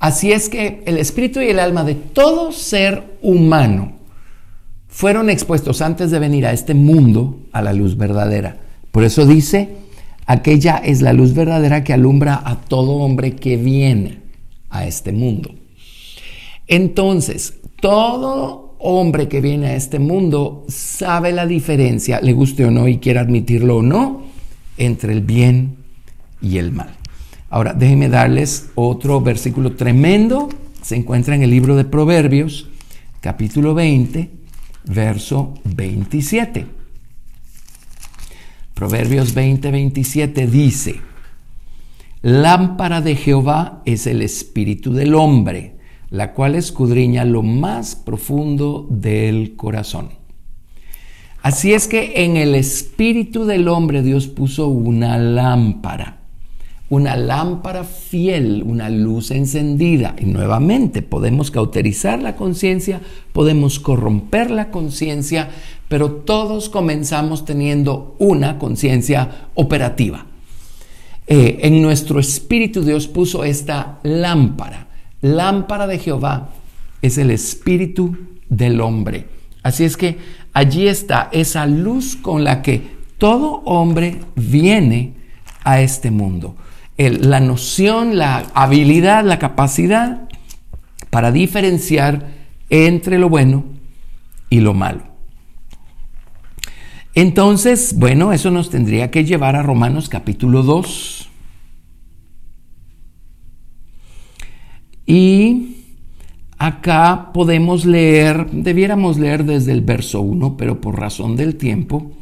Así 0.00 0.32
es 0.32 0.48
que 0.48 0.82
el 0.86 0.96
espíritu 0.96 1.40
y 1.40 1.48
el 1.48 1.58
alma 1.58 1.84
de 1.84 1.94
todo 1.94 2.52
ser 2.52 3.18
humano 3.22 3.92
fueron 4.88 5.30
expuestos 5.30 5.82
antes 5.82 6.10
de 6.10 6.18
venir 6.18 6.46
a 6.46 6.52
este 6.52 6.74
mundo 6.74 7.38
a 7.52 7.62
la 7.62 7.72
luz 7.72 7.96
verdadera. 7.96 8.56
Por 8.90 9.04
eso 9.04 9.26
dice, 9.26 9.76
aquella 10.26 10.78
es 10.78 11.02
la 11.02 11.12
luz 11.12 11.34
verdadera 11.34 11.84
que 11.84 11.92
alumbra 11.92 12.42
a 12.44 12.56
todo 12.56 12.92
hombre 12.92 13.36
que 13.36 13.56
viene 13.56 14.18
a 14.70 14.86
este 14.86 15.12
mundo. 15.12 15.54
Entonces, 16.66 17.58
todo 17.80 18.69
hombre 18.80 19.28
que 19.28 19.40
viene 19.40 19.68
a 19.68 19.76
este 19.76 19.98
mundo 19.98 20.64
sabe 20.68 21.32
la 21.32 21.46
diferencia, 21.46 22.20
le 22.20 22.32
guste 22.32 22.64
o 22.64 22.70
no 22.70 22.88
y 22.88 22.98
quiera 22.98 23.20
admitirlo 23.20 23.76
o 23.76 23.82
no, 23.82 24.22
entre 24.76 25.12
el 25.12 25.20
bien 25.20 25.76
y 26.40 26.58
el 26.58 26.72
mal. 26.72 26.96
Ahora, 27.50 27.74
déjenme 27.74 28.08
darles 28.08 28.70
otro 28.74 29.20
versículo 29.20 29.74
tremendo. 29.74 30.48
Se 30.82 30.96
encuentra 30.96 31.34
en 31.34 31.42
el 31.42 31.50
libro 31.50 31.76
de 31.76 31.84
Proverbios, 31.84 32.68
capítulo 33.20 33.74
20, 33.74 34.30
verso 34.84 35.54
27. 35.64 36.66
Proverbios 38.74 39.34
20, 39.34 39.70
27 39.70 40.46
dice, 40.46 41.00
Lámpara 42.22 43.00
de 43.00 43.16
Jehová 43.16 43.82
es 43.84 44.06
el 44.06 44.22
espíritu 44.22 44.92
del 44.92 45.14
hombre, 45.14 45.76
la 46.10 46.32
cual 46.32 46.54
escudriña 46.54 47.24
lo 47.24 47.42
más 47.42 47.96
profundo 47.96 48.86
del 48.90 49.56
corazón. 49.56 50.10
Así 51.42 51.72
es 51.72 51.88
que 51.88 52.24
en 52.24 52.36
el 52.36 52.54
espíritu 52.54 53.44
del 53.44 53.68
hombre 53.68 54.02
Dios 54.02 54.26
puso 54.26 54.68
una 54.68 55.16
lámpara 55.16 56.20
una 56.90 57.16
lámpara 57.16 57.84
fiel, 57.84 58.64
una 58.66 58.90
luz 58.90 59.30
encendida. 59.30 60.16
Y 60.18 60.26
nuevamente 60.26 61.02
podemos 61.02 61.52
cauterizar 61.52 62.20
la 62.20 62.34
conciencia, 62.34 63.00
podemos 63.32 63.78
corromper 63.78 64.50
la 64.50 64.70
conciencia, 64.70 65.50
pero 65.88 66.10
todos 66.10 66.68
comenzamos 66.68 67.44
teniendo 67.44 68.16
una 68.18 68.58
conciencia 68.58 69.48
operativa. 69.54 70.26
Eh, 71.28 71.60
en 71.62 71.80
nuestro 71.80 72.18
espíritu 72.18 72.82
Dios 72.82 73.06
puso 73.06 73.44
esta 73.44 74.00
lámpara. 74.02 74.88
Lámpara 75.20 75.86
de 75.86 75.98
Jehová 75.98 76.50
es 77.02 77.18
el 77.18 77.30
espíritu 77.30 78.16
del 78.48 78.80
hombre. 78.80 79.26
Así 79.62 79.84
es 79.84 79.96
que 79.96 80.18
allí 80.52 80.88
está 80.88 81.28
esa 81.32 81.66
luz 81.66 82.16
con 82.16 82.44
la 82.44 82.62
que 82.62 82.98
todo 83.18 83.62
hombre 83.64 84.20
viene 84.36 85.14
a 85.64 85.80
este 85.80 86.10
mundo 86.10 86.56
la 87.08 87.40
noción, 87.40 88.18
la 88.18 88.44
habilidad, 88.54 89.24
la 89.24 89.38
capacidad 89.38 90.28
para 91.08 91.32
diferenciar 91.32 92.28
entre 92.68 93.18
lo 93.18 93.28
bueno 93.28 93.64
y 94.50 94.60
lo 94.60 94.74
malo. 94.74 95.04
Entonces, 97.14 97.94
bueno, 97.96 98.32
eso 98.32 98.50
nos 98.50 98.70
tendría 98.70 99.10
que 99.10 99.24
llevar 99.24 99.56
a 99.56 99.62
Romanos 99.62 100.08
capítulo 100.08 100.62
2. 100.62 101.29
Y 105.10 105.74
acá 106.56 107.32
podemos 107.34 107.84
leer, 107.84 108.48
debiéramos 108.52 109.18
leer 109.18 109.44
desde 109.44 109.72
el 109.72 109.80
verso 109.80 110.20
1, 110.20 110.56
pero 110.56 110.80
por 110.80 111.00
razón 111.00 111.34
del 111.34 111.56
tiempo, 111.56 112.12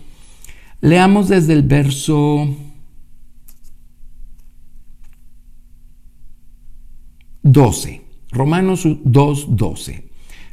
leamos 0.80 1.28
desde 1.28 1.52
el 1.52 1.64
verso 1.64 2.48
12. 7.42 8.00
Romanos 8.30 8.88
2, 9.04 9.46
12. 9.50 10.08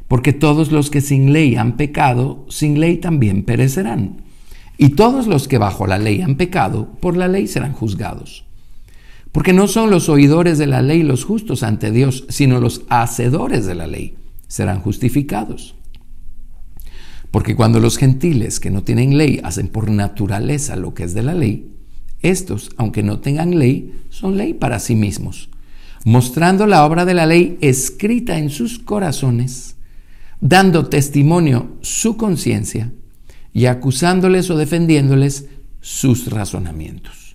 Porque 0.06 0.34
todos 0.34 0.70
los 0.70 0.90
que 0.90 1.00
sin 1.00 1.32
ley 1.32 1.56
han 1.56 1.78
pecado, 1.78 2.44
sin 2.50 2.80
ley 2.80 2.98
también 2.98 3.44
perecerán. 3.44 4.24
Y 4.76 4.90
todos 4.90 5.26
los 5.26 5.48
que 5.48 5.56
bajo 5.56 5.86
la 5.86 5.96
ley 5.96 6.20
han 6.20 6.36
pecado, 6.36 6.90
por 7.00 7.16
la 7.16 7.28
ley 7.28 7.46
serán 7.46 7.72
juzgados. 7.72 8.45
Porque 9.36 9.52
no 9.52 9.68
son 9.68 9.90
los 9.90 10.08
oidores 10.08 10.56
de 10.56 10.66
la 10.66 10.80
ley 10.80 11.02
los 11.02 11.26
justos 11.26 11.62
ante 11.62 11.90
Dios, 11.90 12.24
sino 12.30 12.58
los 12.58 12.84
hacedores 12.88 13.66
de 13.66 13.74
la 13.74 13.86
ley 13.86 14.16
serán 14.48 14.80
justificados. 14.80 15.74
Porque 17.30 17.54
cuando 17.54 17.78
los 17.78 17.98
gentiles 17.98 18.60
que 18.60 18.70
no 18.70 18.82
tienen 18.82 19.18
ley 19.18 19.42
hacen 19.44 19.68
por 19.68 19.90
naturaleza 19.90 20.74
lo 20.76 20.94
que 20.94 21.04
es 21.04 21.12
de 21.12 21.22
la 21.22 21.34
ley, 21.34 21.70
estos, 22.22 22.70
aunque 22.78 23.02
no 23.02 23.20
tengan 23.20 23.58
ley, 23.58 23.92
son 24.08 24.38
ley 24.38 24.54
para 24.54 24.78
sí 24.78 24.94
mismos, 24.94 25.50
mostrando 26.06 26.66
la 26.66 26.86
obra 26.86 27.04
de 27.04 27.12
la 27.12 27.26
ley 27.26 27.58
escrita 27.60 28.38
en 28.38 28.48
sus 28.48 28.78
corazones, 28.78 29.76
dando 30.40 30.86
testimonio 30.86 31.76
su 31.82 32.16
conciencia 32.16 32.90
y 33.52 33.66
acusándoles 33.66 34.48
o 34.48 34.56
defendiéndoles 34.56 35.48
sus 35.82 36.30
razonamientos. 36.30 37.25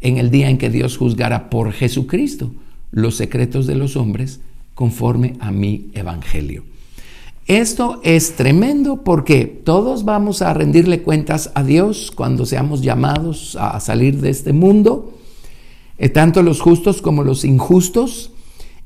En 0.00 0.16
el 0.16 0.30
día 0.30 0.48
en 0.48 0.58
que 0.58 0.70
Dios 0.70 0.96
juzgará 0.96 1.50
por 1.50 1.72
Jesucristo 1.72 2.52
los 2.90 3.16
secretos 3.16 3.66
de 3.66 3.74
los 3.74 3.96
hombres 3.96 4.40
conforme 4.74 5.34
a 5.40 5.50
mi 5.50 5.90
evangelio. 5.94 6.64
Esto 7.46 8.00
es 8.04 8.36
tremendo 8.36 9.02
porque 9.02 9.44
todos 9.44 10.04
vamos 10.04 10.40
a 10.40 10.54
rendirle 10.54 11.02
cuentas 11.02 11.50
a 11.54 11.64
Dios 11.64 12.12
cuando 12.14 12.46
seamos 12.46 12.80
llamados 12.80 13.56
a 13.60 13.80
salir 13.80 14.20
de 14.20 14.30
este 14.30 14.52
mundo, 14.52 15.14
eh, 15.98 16.08
tanto 16.08 16.42
los 16.42 16.60
justos 16.60 17.02
como 17.02 17.24
los 17.24 17.44
injustos. 17.44 18.30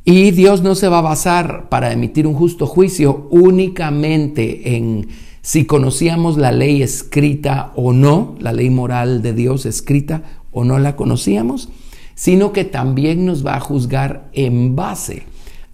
Y 0.06 0.30
Dios 0.30 0.62
no 0.62 0.75
se 0.75 0.88
va 0.88 0.99
a 0.99 1.02
basar 1.02 1.68
para 1.68 1.92
emitir 1.92 2.26
un 2.26 2.35
justo 2.35 2.66
juicio 2.66 3.26
únicamente 3.30 4.76
en 4.76 5.09
si 5.42 5.66
conocíamos 5.66 6.38
la 6.38 6.50
ley 6.50 6.83
escrita 6.83 7.73
o 7.76 7.92
no, 7.92 8.35
la 8.40 8.54
ley 8.54 8.71
moral 8.71 9.21
de 9.21 9.35
Dios 9.35 9.66
escrita 9.66 10.23
o 10.54 10.64
no 10.64 10.78
la 10.78 10.96
conocíamos, 10.96 11.68
sino 12.14 12.52
que 12.52 12.64
también 12.64 13.26
nos 13.26 13.44
va 13.44 13.56
a 13.56 13.61
juzgar 13.61 14.30
en 14.32 14.75
base 14.75 15.25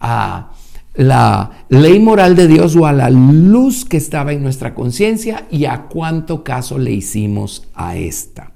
a 0.00 0.50
la 0.94 1.64
ley 1.68 2.00
moral 2.00 2.34
de 2.34 2.48
Dios 2.48 2.74
o 2.74 2.86
a 2.86 2.92
la 2.92 3.10
luz 3.10 3.84
que 3.84 3.96
estaba 3.96 4.32
en 4.32 4.42
nuestra 4.42 4.74
conciencia 4.74 5.46
y 5.50 5.66
a 5.66 5.82
cuánto 5.82 6.42
caso 6.42 6.78
le 6.78 6.92
hicimos 6.92 7.68
a 7.74 7.96
esta. 7.96 8.52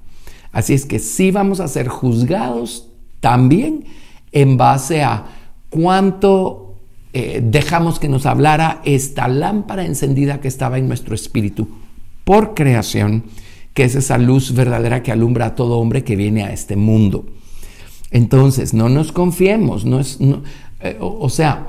Así 0.51 0.73
es 0.73 0.85
que 0.85 0.99
sí 0.99 1.31
vamos 1.31 1.59
a 1.59 1.67
ser 1.67 1.87
juzgados 1.87 2.89
también 3.19 3.85
en 4.31 4.57
base 4.57 5.03
a 5.03 5.25
cuánto 5.69 6.75
eh, 7.13 7.41
dejamos 7.43 7.99
que 7.99 8.09
nos 8.09 8.25
hablara 8.25 8.81
esta 8.83 9.27
lámpara 9.27 9.85
encendida 9.85 10.41
que 10.41 10.47
estaba 10.47 10.77
en 10.77 10.87
nuestro 10.87 11.15
espíritu 11.15 11.67
por 12.25 12.53
creación, 12.53 13.23
que 13.75 13.83
es 13.83 13.93
esa 13.93 14.17
luz 14.17 14.53
verdadera 14.53 15.03
que 15.03 15.11
alumbra 15.11 15.47
a 15.47 15.55
todo 15.55 15.77
hombre 15.77 16.03
que 16.03 16.15
viene 16.15 16.43
a 16.43 16.51
este 16.51 16.77
mundo. 16.77 17.25
Entonces, 18.09 18.73
no 18.73 18.87
nos 18.87 19.11
confiemos, 19.11 19.83
no 19.83 19.99
es, 19.99 20.17
eh, 20.79 20.97
o, 21.01 21.29
sea, 21.29 21.67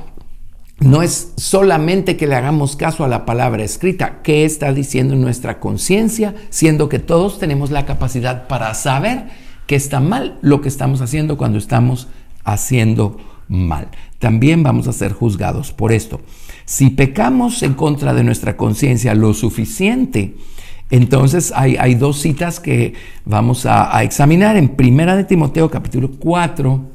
no 0.78 1.02
es 1.02 1.32
solamente 1.36 2.16
que 2.16 2.28
le 2.28 2.36
hagamos 2.36 2.76
caso 2.76 3.04
a 3.04 3.08
la 3.08 3.26
palabra 3.26 3.64
escrita, 3.64 4.22
¿qué 4.22 4.44
está 4.44 4.72
diciendo 4.72 5.16
nuestra 5.16 5.58
conciencia? 5.58 6.36
Siendo 6.48 6.88
que 6.88 7.00
todos 7.00 7.40
tenemos 7.40 7.72
la 7.72 7.86
capacidad 7.86 8.46
para 8.46 8.72
saber 8.74 9.24
que 9.66 9.74
está 9.74 9.98
mal 9.98 10.38
lo 10.42 10.60
que 10.60 10.68
estamos 10.68 11.00
haciendo 11.00 11.36
cuando 11.36 11.58
estamos 11.58 12.06
haciendo 12.44 13.16
mal. 13.48 13.88
También 14.20 14.62
vamos 14.62 14.86
a 14.86 14.92
ser 14.92 15.12
juzgados 15.12 15.72
por 15.72 15.90
esto. 15.90 16.20
Si 16.66 16.90
pecamos 16.90 17.64
en 17.64 17.74
contra 17.74 18.14
de 18.14 18.22
nuestra 18.22 18.56
conciencia 18.56 19.16
lo 19.16 19.34
suficiente, 19.34 20.36
entonces 20.90 21.52
hay, 21.54 21.94
dos 21.94 22.20
citas 22.20 22.60
que 22.60 22.94
vamos 23.24 23.66
a, 23.66 24.02
examinar. 24.02 24.56
En 24.56 24.68
Primera 24.68 25.16
de 25.16 25.24
Timoteo 25.24 25.70
capítulo 25.70 26.10
4, 26.18 26.90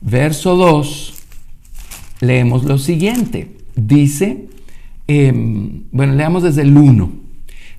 verso 0.00 0.56
2, 0.56 1.14
leemos 2.20 2.64
lo 2.64 2.78
siguiente. 2.78 3.56
Dice, 3.76 4.48
em, 5.06 5.84
bueno, 5.92 6.14
leamos 6.14 6.42
desde 6.42 6.62
el 6.62 6.76
1. 6.76 7.24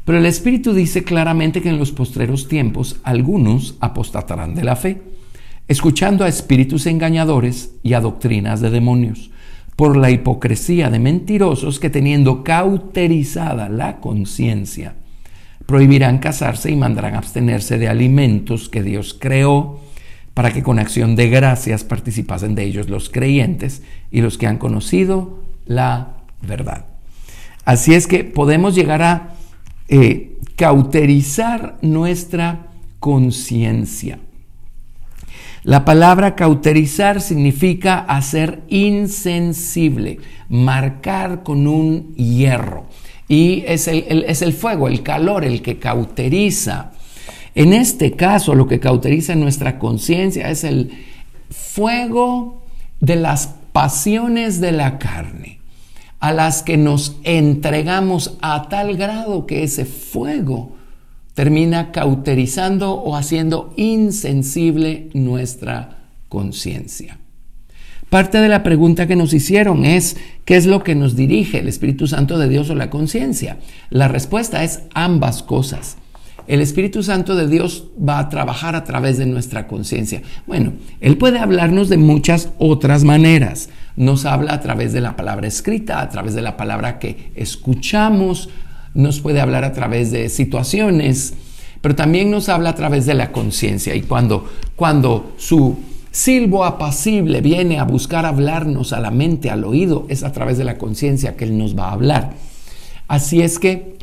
Pero 0.06 0.20
el 0.20 0.26
Espíritu 0.26 0.74
dice 0.74 1.04
claramente 1.04 1.62
que 1.62 1.70
en 1.70 1.80
los 1.80 1.92
postreros 1.92 2.48
tiempos 2.48 2.98
algunos 3.04 3.76
apostatarán 3.80 4.54
de 4.54 4.64
la 4.64 4.76
fe 4.76 5.02
escuchando 5.68 6.24
a 6.24 6.28
espíritus 6.28 6.86
engañadores 6.86 7.76
y 7.82 7.94
a 7.94 8.02
doctrinas 8.02 8.62
de 8.62 8.70
demonios, 8.70 9.32
por 9.76 9.98
la 9.98 10.12
hipocresía 10.12 10.90
de 10.90 11.00
mentirosos 11.00 11.80
que 11.80 11.90
teniendo 11.90 12.44
cauterizada 12.44 13.68
la 13.68 14.00
conciencia, 14.00 14.96
prohibirán 15.66 16.20
casarse 16.20 16.72
y 16.72 16.76
mandarán 16.76 17.16
abstenerse 17.16 17.78
de 17.78 17.88
alimentos 17.88 18.70
que 18.70 18.84
Dios 18.84 19.16
creó 19.20 19.80
para 20.34 20.52
que 20.52 20.64
con 20.64 20.80
acción 20.80 21.16
de 21.16 21.30
gracias 21.30 21.84
participasen 21.84 22.56
de 22.56 22.64
ellos 22.64 22.90
los 22.90 23.10
creyentes 23.10 23.82
y 24.12 24.22
los 24.22 24.38
que 24.38 24.48
han 24.48 24.58
conocido 24.58 25.44
la 25.66 26.18
verdad. 26.42 26.86
Así 27.64 27.94
es 27.94 28.06
que 28.06 28.24
podemos 28.24 28.76
llegar 28.76 29.02
a 29.02 29.36
eh, 29.88 30.38
cauterizar 30.56 31.78
nuestra 31.82 32.68
conciencia. 33.00 34.20
La 35.64 35.84
palabra 35.84 36.36
cauterizar 36.36 37.22
significa 37.22 37.98
hacer 38.00 38.62
insensible, 38.70 40.20
marcar 40.48 41.42
con 41.42 41.66
un 41.66 42.14
hierro. 42.14 42.86
Y 43.28 43.64
es 43.68 43.88
el, 43.88 44.26
es 44.28 44.42
el 44.42 44.54
fuego, 44.54 44.88
el 44.88 45.02
calor, 45.04 45.46
el 45.46 45.62
que 45.62 45.80
cauteriza. 45.80 46.92
En 47.56 47.74
este 47.74 48.12
caso, 48.12 48.54
lo 48.54 48.68
que 48.68 48.80
cauteriza 48.80 49.36
nuestra 49.36 49.80
conciencia 49.80 50.50
es 50.50 50.64
el 50.64 50.92
fuego 51.50 52.62
de 53.00 53.16
las 53.16 53.56
pasiones 53.72 54.62
de 54.62 54.72
la 54.72 55.00
carne, 55.00 55.60
a 56.20 56.32
las 56.32 56.64
que 56.64 56.78
nos 56.78 57.18
entregamos 57.24 58.38
a 58.42 58.70
tal 58.70 58.98
grado 58.98 59.46
que 59.46 59.64
ese 59.64 59.86
fuego 59.86 60.74
termina 61.34 61.92
cauterizando 61.92 62.94
o 62.94 63.16
haciendo 63.16 63.74
insensible 63.76 65.10
nuestra 65.14 65.98
conciencia. 66.30 67.20
Parte 68.10 68.40
de 68.40 68.48
la 68.48 68.64
pregunta 68.64 69.08
que 69.08 69.16
nos 69.16 69.34
hicieron 69.34 69.84
es, 69.84 70.18
¿qué 70.46 70.56
es 70.56 70.66
lo 70.66 70.84
que 70.84 70.96
nos 70.96 71.16
dirige 71.16 71.60
el 71.60 71.68
Espíritu 71.68 72.08
Santo 72.08 72.38
de 72.38 72.48
Dios 72.48 72.70
o 72.70 72.76
la 72.76 72.90
conciencia? 72.90 73.58
La 73.90 74.08
respuesta 74.08 74.64
es 74.64 74.82
ambas 74.94 75.44
cosas. 75.44 75.98
El 76.48 76.62
Espíritu 76.62 77.02
Santo 77.02 77.36
de 77.36 77.48
Dios 77.48 77.86
va 77.98 78.20
a 78.20 78.30
trabajar 78.30 78.76
a 78.76 78.84
través 78.84 79.18
de 79.18 79.26
nuestra 79.26 79.68
conciencia. 79.68 80.22
Bueno, 80.46 80.74
Él 81.02 81.18
puede 81.18 81.40
hablarnos 81.40 81.90
de 81.90 81.98
muchas 81.98 82.50
otras 82.60 83.04
maneras. 83.04 83.70
Nos 83.96 84.26
habla 84.26 84.54
a 84.54 84.62
través 84.62 84.94
de 84.94 85.02
la 85.02 85.16
palabra 85.16 85.48
escrita, 85.48 86.02
a 86.02 86.10
través 86.10 86.36
de 86.36 86.44
la 86.44 86.56
palabra 86.56 87.00
que 87.00 87.32
escuchamos, 87.36 88.50
nos 88.94 89.20
puede 89.20 89.42
hablar 89.42 89.64
a 89.66 89.74
través 89.74 90.12
de 90.12 90.30
situaciones, 90.30 91.34
pero 91.82 91.96
también 91.96 92.32
nos 92.32 92.48
habla 92.48 92.70
a 92.70 92.76
través 92.76 93.06
de 93.06 93.14
la 93.14 93.32
conciencia. 93.32 93.96
Y 93.96 94.04
cuando, 94.04 94.50
cuando 94.76 95.34
su 95.38 95.78
silbo 96.16 96.64
apacible 96.64 97.42
viene 97.42 97.78
a 97.78 97.84
buscar 97.84 98.26
hablarnos 98.26 98.94
a 98.94 99.02
la 99.02 99.12
mente, 99.12 99.50
al 99.50 99.66
oído, 99.66 100.06
es 100.08 100.24
a 100.24 100.32
través 100.32 100.58
de 100.58 100.64
la 100.64 100.78
conciencia 100.78 101.36
que 101.36 101.44
Él 101.44 101.58
nos 101.58 101.78
va 101.78 101.90
a 101.90 101.92
hablar. 101.92 102.34
Así 103.10 103.42
es 103.42 103.60
que 103.60 103.98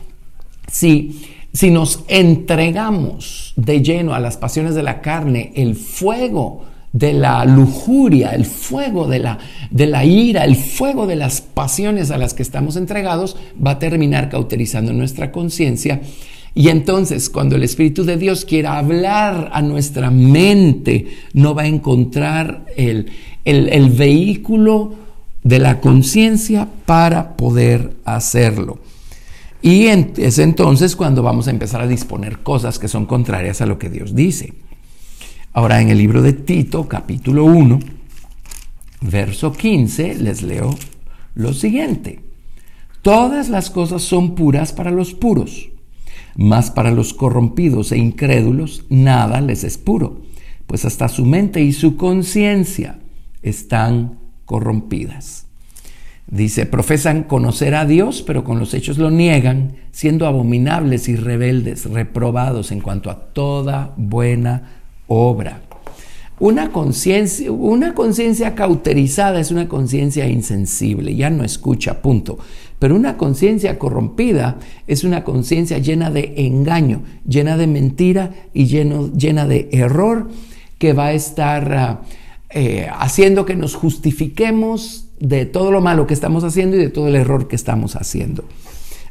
si, 0.71 1.23
si 1.55 1.71
nos 1.71 2.05
entregamos 2.09 3.55
de 3.57 3.83
lleno 3.83 4.13
a 4.13 4.21
las 4.21 4.37
pasiones 4.37 4.75
de 4.75 4.83
la 4.83 5.01
carne, 5.01 5.53
el 5.55 5.75
fuego 5.75 6.67
de 6.93 7.15
la 7.15 7.47
lujuria, 7.47 8.33
el 8.33 8.45
fuego 8.45 9.09
de 9.09 9.19
la, 9.19 9.39
de 9.71 9.87
la 9.87 10.05
ira, 10.05 10.45
el 10.45 10.57
fuego 10.57 11.07
de 11.07 11.17
las 11.17 11.41
pasiones 11.41 12.11
a 12.11 12.19
las 12.19 12.35
que 12.35 12.43
estamos 12.43 12.77
entregados, 12.77 13.39
va 13.65 13.71
a 13.71 13.79
terminar 13.79 14.29
cauterizando 14.29 14.93
nuestra 14.93 15.33
conciencia. 15.33 16.03
Y 16.55 16.69
entonces, 16.69 17.31
cuando 17.31 17.57
el 17.57 17.63
Espíritu 17.63 18.05
de 18.05 18.17
Dios 18.17 18.45
quiera 18.45 18.79
hablar 18.79 19.51
a 19.53 19.63
nuestra 19.63 20.11
mente, 20.11 21.07
no 21.33 21.55
va 21.55 21.63
a 21.63 21.67
encontrar 21.67 22.67
el, 22.77 23.11
el, 23.45 23.69
el 23.69 23.91
vehículo 23.91 24.95
de 25.43 25.59
la 25.59 25.81
conciencia 25.81 26.69
para 26.87 27.37
poder 27.37 27.97
hacerlo. 28.05 28.79
Y 29.63 29.87
es 29.87 30.39
entonces 30.39 30.97
cuando 30.97 31.23
vamos 31.23 31.47
a 31.47 31.53
empezar 31.53 31.81
a 31.81 31.87
disponer 31.87 32.41
cosas 32.41 32.81
que 32.81 32.89
son 32.89 33.07
contrarias 33.07 33.61
a 33.61 33.67
lo 33.67 33.79
que 33.79 33.91
Dios 33.91 34.15
dice. 34.15 34.55
Ahora 35.53 35.81
en 35.81 35.89
el 35.89 35.99
libro 35.99 36.21
de 36.21 36.33
Tito, 36.33 36.89
capítulo 36.89 37.45
1, 37.45 37.79
verso 39.03 39.53
15, 39.53 40.17
les 40.17 40.43
leo 40.43 40.75
lo 41.35 41.53
siguiente. 41.53 42.21
Todas 43.03 43.49
las 43.49 43.71
cosas 43.71 44.03
son 44.03 44.35
puras 44.35 44.73
para 44.73 44.91
los 44.91 45.15
puros, 45.15 45.69
mas 46.37 46.71
para 46.71 46.91
los 46.91 47.15
corrompidos 47.15 47.93
e 47.93 47.99
incrédulos 47.99 48.85
nada 48.89 49.41
les 49.41 49.65
es 49.65 49.79
puro, 49.79 50.23
pues 50.67 50.85
hasta 50.85 51.09
su 51.09 51.25
mente 51.25 51.63
y 51.63 51.73
su 51.73 51.97
conciencia 51.97 52.99
están 53.43 54.19
corrompidas. 54.45 55.47
Dice, 56.27 56.65
profesan 56.65 57.25
conocer 57.25 57.75
a 57.75 57.85
Dios, 57.85 58.23
pero 58.23 58.43
con 58.43 58.59
los 58.59 58.73
hechos 58.73 58.97
lo 58.97 59.11
niegan, 59.11 59.77
siendo 59.91 60.27
abominables 60.27 61.09
y 61.09 61.17
rebeldes, 61.17 61.85
reprobados 61.85 62.73
en 62.73 62.81
cuanto 62.81 63.11
a 63.11 63.33
toda 63.33 63.93
buena 63.99 64.81
obra. 65.09 65.61
Una 66.39 66.73
conciencia, 66.73 67.53
una 67.53 67.95
cauterizada 68.55 69.41
es 69.41 69.51
una 69.51 69.69
conciencia 69.69 70.27
insensible, 70.27 71.15
ya 71.15 71.29
no 71.29 71.45
escucha, 71.45 72.01
punto. 72.01 72.39
Pero 72.83 72.97
una 72.97 73.17
conciencia 73.17 73.79
corrompida 73.79 74.59
es 74.89 75.05
una 75.05 75.23
conciencia 75.23 75.79
llena 75.79 76.11
de 76.11 76.35
engaño, 76.39 77.03
llena 77.25 77.57
de 77.57 77.69
mentira 77.69 78.35
y 78.53 78.67
llena 78.67 79.47
de 79.47 79.69
error 79.71 80.29
que 80.79 80.93
va 80.93 81.07
a 81.07 81.13
estar 81.13 81.73
ah, 81.75 82.03
eh, 82.51 82.89
haciendo 82.93 83.47
que 83.47 83.55
nos 83.55 83.77
justifiquemos 83.77 85.07
de 85.21 85.47
todo 85.47 85.71
lo 85.71 85.81
malo 85.81 86.09
que 86.09 86.15
estamos 86.15 86.43
haciendo 86.43 86.75
y 86.75 86.81
de 86.81 86.89
todo 86.89 87.07
el 87.07 87.15
error 87.15 87.47
que 87.47 87.55
estamos 87.55 87.95
haciendo. 87.95 88.43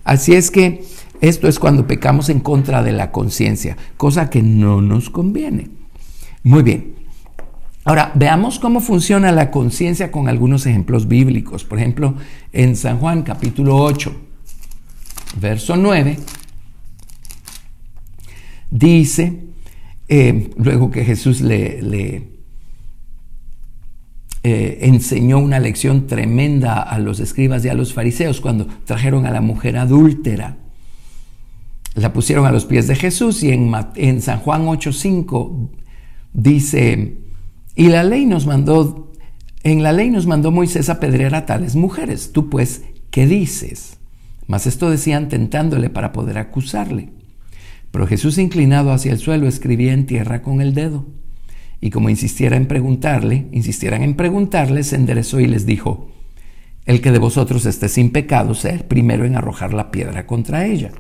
Así 0.04 0.34
es 0.34 0.52
que 0.52 0.84
esto 1.22 1.48
es 1.48 1.58
cuando 1.58 1.88
pecamos 1.88 2.28
en 2.28 2.42
contra 2.42 2.84
de 2.84 2.92
la 2.92 3.14
conciencia, 3.14 3.78
cosa 3.96 4.30
que 4.30 4.42
no 4.44 4.82
nos 4.82 5.10
conviene. 5.10 5.70
Muy 6.44 6.64
bien. 6.64 7.01
Ahora, 7.84 8.12
veamos 8.14 8.60
cómo 8.60 8.80
funciona 8.80 9.32
la 9.32 9.50
conciencia 9.50 10.12
con 10.12 10.30
algunos 10.30 10.66
ejemplos 10.68 11.08
bíblicos. 11.08 11.64
Por 11.64 11.80
ejemplo, 11.80 12.16
en 12.54 12.76
San 12.76 13.00
Juan 13.00 13.24
capítulo 13.24 13.76
8, 13.78 14.16
verso 15.40 15.76
9, 15.76 16.20
dice, 18.70 19.40
eh, 20.08 20.52
luego 20.58 20.92
que 20.92 21.04
Jesús 21.04 21.42
le, 21.42 22.30
eh, 24.44 24.78
enseñó 24.82 25.40
una 25.40 25.60
lección 25.60 26.06
tremenda 26.06 26.82
a 26.84 27.00
los 27.00 27.20
escribas 27.20 27.66
y 27.66 27.70
a 27.70 27.74
los 27.74 27.94
fariseos 27.94 28.42
cuando 28.42 28.68
trajeron 28.86 29.26
a 29.26 29.32
la 29.32 29.42
mujer 29.42 29.78
adúltera. 29.78 30.58
La 31.96 32.14
pusieron 32.14 32.46
a 32.46 32.52
los 32.52 32.66
pies 32.66 32.88
de 32.88 32.96
Jesús 32.96 33.42
y 33.42 33.52
en, 33.52 33.72
en 33.96 34.22
San 34.22 34.40
Juan 34.40 34.68
8:5 34.68 35.70
dice, 36.34 37.21
y 37.76 37.88
la 37.88 38.04
ley 38.04 38.26
nos 38.26 38.46
mandó, 38.46 39.12
en 39.64 39.84
la 39.84 39.94
ley 39.94 40.10
nos 40.10 40.28
mandó 40.28 40.52
Moisés 40.52 40.90
apedrear 40.90 41.36
a 41.36 41.46
tales 41.46 41.76
mujeres. 41.76 42.32
Tú 42.34 42.50
pues, 42.50 42.84
¿qué 43.10 43.28
dices? 43.28 44.00
Mas 44.48 44.68
esto 44.68 44.90
decían 44.90 45.30
tentándole 45.30 45.90
para 45.90 46.12
poder 46.12 46.38
acusarle. 46.38 47.10
Pero 47.92 48.08
Jesús 48.08 48.38
inclinado 48.38 48.92
hacia 48.92 49.12
el 49.12 49.20
suelo 49.20 49.48
escribía 49.48 49.94
en 49.94 50.06
tierra 50.06 50.42
con 50.42 50.62
el 50.62 50.74
dedo. 50.74 51.06
Y 51.80 51.90
como 51.90 52.10
insistiera 52.10 52.58
en 52.58 52.68
preguntarle, 52.68 53.48
insistieran 53.52 54.04
en 54.04 54.16
preguntarle, 54.16 54.84
se 54.84 54.96
enderezó 54.96 55.40
y 55.40 55.48
les 55.48 55.66
dijo, 55.66 56.10
el 56.86 57.02
que 57.02 57.12
de 57.12 57.20
vosotros 57.20 57.66
esté 57.66 57.90
sin 57.90 58.12
pecado 58.12 58.54
sea 58.54 58.74
el 58.74 58.86
primero 58.86 59.26
en 59.26 59.36
arrojar 59.36 59.74
la 59.74 59.92
piedra 59.92 60.26
contra 60.26 60.66
ella. 60.66 60.92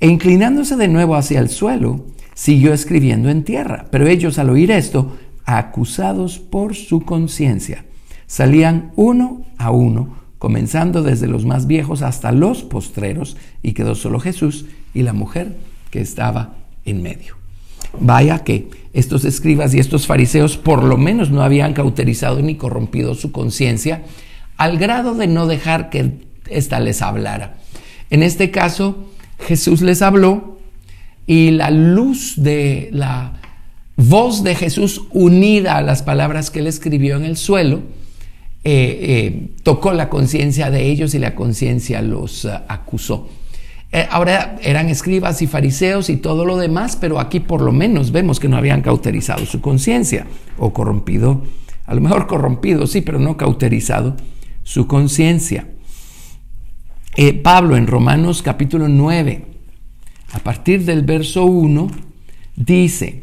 E 0.00 0.08
inclinándose 0.08 0.76
de 0.76 0.88
nuevo 0.88 1.16
hacia 1.16 1.40
el 1.40 1.48
suelo, 1.48 2.06
siguió 2.34 2.72
escribiendo 2.72 3.30
en 3.30 3.44
tierra. 3.44 3.86
Pero 3.90 4.06
ellos 4.06 4.38
al 4.38 4.50
oír 4.50 4.70
esto, 4.70 5.16
acusados 5.46 6.38
por 6.38 6.74
su 6.74 7.00
conciencia, 7.00 7.84
salían 8.26 8.92
uno 8.96 9.44
a 9.56 9.70
uno, 9.70 10.16
comenzando 10.38 11.02
desde 11.02 11.28
los 11.28 11.46
más 11.46 11.66
viejos 11.66 12.02
hasta 12.02 12.32
los 12.32 12.62
postreros, 12.62 13.36
y 13.62 13.72
quedó 13.72 13.94
solo 13.94 14.20
Jesús 14.20 14.66
y 14.92 15.02
la 15.02 15.12
mujer 15.12 15.56
que 15.90 16.00
estaba 16.00 16.56
en 16.84 17.02
medio. 17.02 17.36
Vaya 17.98 18.40
que 18.40 18.68
estos 18.92 19.24
escribas 19.24 19.72
y 19.74 19.78
estos 19.78 20.06
fariseos 20.06 20.56
por 20.56 20.82
lo 20.82 20.96
menos 20.96 21.30
no 21.30 21.42
habían 21.42 21.72
cauterizado 21.72 22.42
ni 22.42 22.56
corrompido 22.56 23.14
su 23.14 23.32
conciencia 23.32 24.02
al 24.56 24.78
grado 24.78 25.14
de 25.14 25.26
no 25.26 25.46
dejar 25.46 25.90
que 25.90 26.12
ésta 26.48 26.80
les 26.80 27.02
hablara. 27.02 27.56
En 28.10 28.22
este 28.22 28.50
caso, 28.50 29.08
Jesús 29.38 29.82
les 29.82 30.02
habló 30.02 30.58
y 31.26 31.50
la 31.50 31.70
luz 31.70 32.34
de 32.36 32.88
la 32.92 33.34
voz 33.96 34.42
de 34.42 34.54
Jesús 34.54 35.02
unida 35.12 35.76
a 35.76 35.82
las 35.82 36.02
palabras 36.02 36.50
que 36.50 36.60
él 36.60 36.66
escribió 36.66 37.16
en 37.16 37.24
el 37.24 37.36
suelo, 37.36 37.82
eh, 38.64 38.98
eh, 39.02 39.48
tocó 39.62 39.92
la 39.92 40.08
conciencia 40.08 40.70
de 40.70 40.90
ellos 40.90 41.14
y 41.14 41.18
la 41.18 41.34
conciencia 41.34 42.02
los 42.02 42.44
uh, 42.44 42.50
acusó. 42.68 43.28
Eh, 43.92 44.06
ahora 44.10 44.58
eran 44.62 44.88
escribas 44.88 45.40
y 45.42 45.46
fariseos 45.46 46.10
y 46.10 46.16
todo 46.16 46.44
lo 46.44 46.56
demás, 46.56 46.96
pero 46.96 47.20
aquí 47.20 47.40
por 47.40 47.62
lo 47.62 47.72
menos 47.72 48.10
vemos 48.10 48.40
que 48.40 48.48
no 48.48 48.56
habían 48.56 48.82
cauterizado 48.82 49.46
su 49.46 49.60
conciencia 49.60 50.26
o 50.58 50.72
corrompido, 50.72 51.44
a 51.86 51.94
lo 51.94 52.00
mejor 52.00 52.26
corrompido, 52.26 52.86
sí, 52.86 53.00
pero 53.00 53.18
no 53.20 53.36
cauterizado 53.36 54.16
su 54.64 54.86
conciencia. 54.86 55.68
Eh, 57.16 57.32
Pablo 57.32 57.76
en 57.76 57.86
Romanos 57.86 58.42
capítulo 58.42 58.88
9, 58.88 59.46
a 60.32 60.38
partir 60.40 60.84
del 60.84 61.02
verso 61.02 61.46
1, 61.46 61.88
dice, 62.56 63.22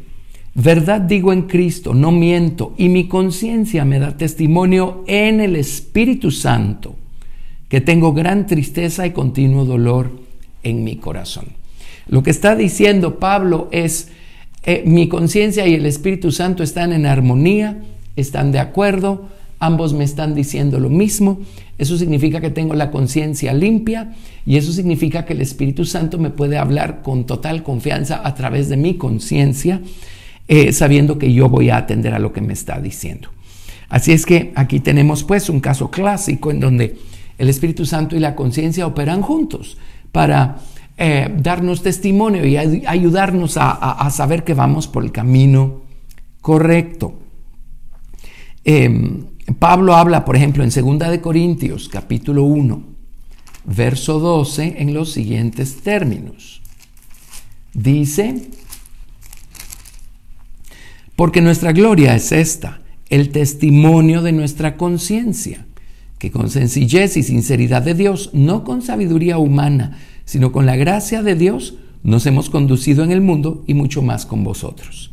verdad 0.56 1.02
digo 1.02 1.34
en 1.34 1.44
Cristo, 1.44 1.94
no 1.94 2.12
miento, 2.12 2.74
y 2.78 2.90
mi 2.90 3.08
conciencia 3.08 3.86
me 3.86 4.00
da 4.00 4.18
testimonio 4.18 5.04
en 5.08 5.42
el 5.42 5.56
Espíritu 5.56 6.32
Santo, 6.32 6.96
que 7.70 7.82
tengo 7.82 8.14
gran 8.14 8.46
tristeza 8.46 9.06
y 9.08 9.12
continuo 9.12 9.66
dolor 9.66 10.12
en 10.64 10.84
mi 10.84 10.98
corazón. 10.98 11.46
Lo 12.08 12.22
que 12.22 12.32
está 12.32 12.56
diciendo 12.56 13.20
Pablo 13.20 13.70
es, 13.72 14.10
eh, 14.64 14.84
mi 14.86 15.08
conciencia 15.08 15.68
y 15.68 15.74
el 15.74 15.86
Espíritu 15.86 16.32
Santo 16.32 16.64
están 16.64 16.94
en 16.94 17.06
armonía, 17.06 17.82
están 18.16 18.52
de 18.52 18.60
acuerdo, 18.60 19.30
ambos 19.60 19.94
me 19.94 20.04
están 20.04 20.36
diciendo 20.36 20.80
lo 20.80 20.90
mismo. 20.90 21.40
Eso 21.78 21.98
significa 21.98 22.42
que 22.42 22.50
tengo 22.50 22.76
la 22.76 22.92
conciencia 22.92 23.54
limpia 23.54 24.14
y 24.46 24.58
eso 24.58 24.72
significa 24.72 25.26
que 25.26 25.34
el 25.34 25.42
Espíritu 25.42 25.86
Santo 25.86 26.18
me 26.20 26.30
puede 26.30 26.58
hablar 26.58 27.02
con 27.02 27.26
total 27.26 27.64
confianza 27.64 28.22
a 28.24 28.36
través 28.36 28.70
de 28.70 28.78
mi 28.78 28.96
conciencia, 28.96 29.82
eh, 30.48 30.74
sabiendo 30.74 31.18
que 31.18 31.34
yo 31.34 31.50
voy 31.50 31.70
a 31.70 31.78
atender 31.78 32.14
a 32.14 32.20
lo 32.20 32.34
que 32.34 32.42
me 32.42 32.54
está 32.54 32.80
diciendo. 32.80 33.30
Así 33.90 34.12
es 34.12 34.26
que 34.26 34.52
aquí 34.56 34.80
tenemos 34.80 35.24
pues 35.24 35.50
un 35.50 35.60
caso 35.60 35.92
clásico 35.92 36.52
en 36.52 36.60
donde 36.60 36.98
el 37.38 37.50
Espíritu 37.50 37.86
Santo 37.86 38.16
y 38.16 38.20
la 38.20 38.36
conciencia 38.36 38.88
operan 38.88 39.22
juntos 39.22 39.78
para 40.12 40.58
eh, 40.98 41.34
darnos 41.38 41.82
testimonio 41.82 42.46
y 42.46 42.58
ayudarnos 42.58 43.58
a, 43.58 44.10
saber 44.12 44.44
que 44.44 44.54
vamos 44.54 44.88
por 44.88 45.04
el 45.04 45.12
camino 45.12 45.82
correcto. 46.42 47.20
Em, 48.64 49.26
Pablo 49.60 49.96
habla, 49.96 50.24
por 50.24 50.36
ejemplo, 50.36 50.64
en 50.64 50.70
2 50.70 51.10
de 51.10 51.22
Corintios, 51.22 51.90
capítulo 51.90 52.44
1, 52.44 52.84
verso 53.66 54.20
12, 54.20 54.76
en 54.78 54.94
los 54.94 55.12
siguientes 55.12 55.82
términos. 55.82 56.62
Dice, 57.74 58.50
porque 61.16 61.42
nuestra 61.42 61.72
gloria 61.72 62.16
es 62.16 62.32
esta, 62.32 62.82
el 63.10 63.30
testimonio 63.30 64.22
de 64.22 64.32
nuestra 64.32 64.78
conciencia 64.78 65.66
que 66.24 66.32
con 66.32 66.50
sencillez 66.50 67.18
y 67.18 67.24
sinceridad 67.24 67.82
de 67.82 67.96
Dios, 67.96 68.30
no 68.32 68.64
con 68.64 68.82
sabiduría 68.82 69.38
humana, 69.38 70.00
sino 70.24 70.54
con 70.54 70.66
la 70.66 70.78
gracia 70.78 71.22
de 71.22 71.36
Dios, 71.36 71.76
nos 72.02 72.26
hemos 72.26 72.50
conducido 72.50 73.04
en 73.04 73.12
el 73.12 73.20
mundo 73.20 73.62
y 73.68 73.74
mucho 73.74 74.02
más 74.02 74.26
con 74.26 74.42
vosotros. 74.42 75.12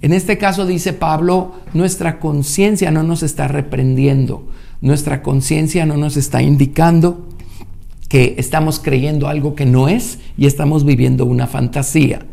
En 0.00 0.12
este 0.12 0.38
caso 0.38 0.64
dice 0.64 0.92
Pablo, 0.92 1.54
nuestra 1.74 2.20
conciencia 2.20 2.92
no 2.92 3.02
nos 3.02 3.24
está 3.24 3.48
reprendiendo, 3.48 4.48
nuestra 4.80 5.22
conciencia 5.24 5.86
no 5.86 5.96
nos 5.96 6.16
está 6.16 6.40
indicando 6.40 7.26
que 8.08 8.36
estamos 8.38 8.78
creyendo 8.78 9.26
algo 9.26 9.56
que 9.56 9.66
no 9.66 9.88
es 9.88 10.20
y 10.36 10.46
estamos 10.46 10.84
viviendo 10.84 11.26
una 11.26 11.48
fantasía, 11.48 12.24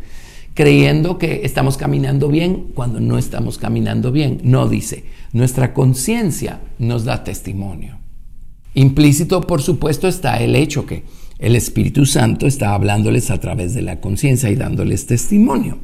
creyendo 0.55 1.17
que 1.19 1.41
estamos 1.43 1.77
caminando 1.77 2.29
bien 2.29 2.69
cuando 2.73 2.99
no 2.99 3.19
estamos 3.19 3.59
caminando 3.59 4.11
bien. 4.11 4.39
No 4.43 4.67
dice, 4.67 5.03
nuestra 5.33 5.73
conciencia 5.73 6.61
nos 6.79 7.03
da 7.03 7.23
testimonio. 7.23 7.99
Implícito, 8.73 9.41
por 9.41 9.61
supuesto, 9.61 10.07
está 10.07 10.37
el 10.37 10.55
hecho 10.55 10.85
que 10.85 11.03
el 11.39 11.57
Espíritu 11.57 12.05
Santo 12.05 12.47
está 12.47 12.73
hablándoles 12.73 13.29
a 13.29 13.39
través 13.39 13.73
de 13.73 13.81
la 13.81 13.99
conciencia 13.99 14.49
y 14.49 14.55
dándoles 14.55 15.05
testimonio. 15.05 15.77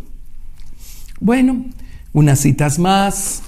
Bueno, 1.19 1.65
unas 2.13 2.39
citas 2.39 2.79
más. 2.79 3.43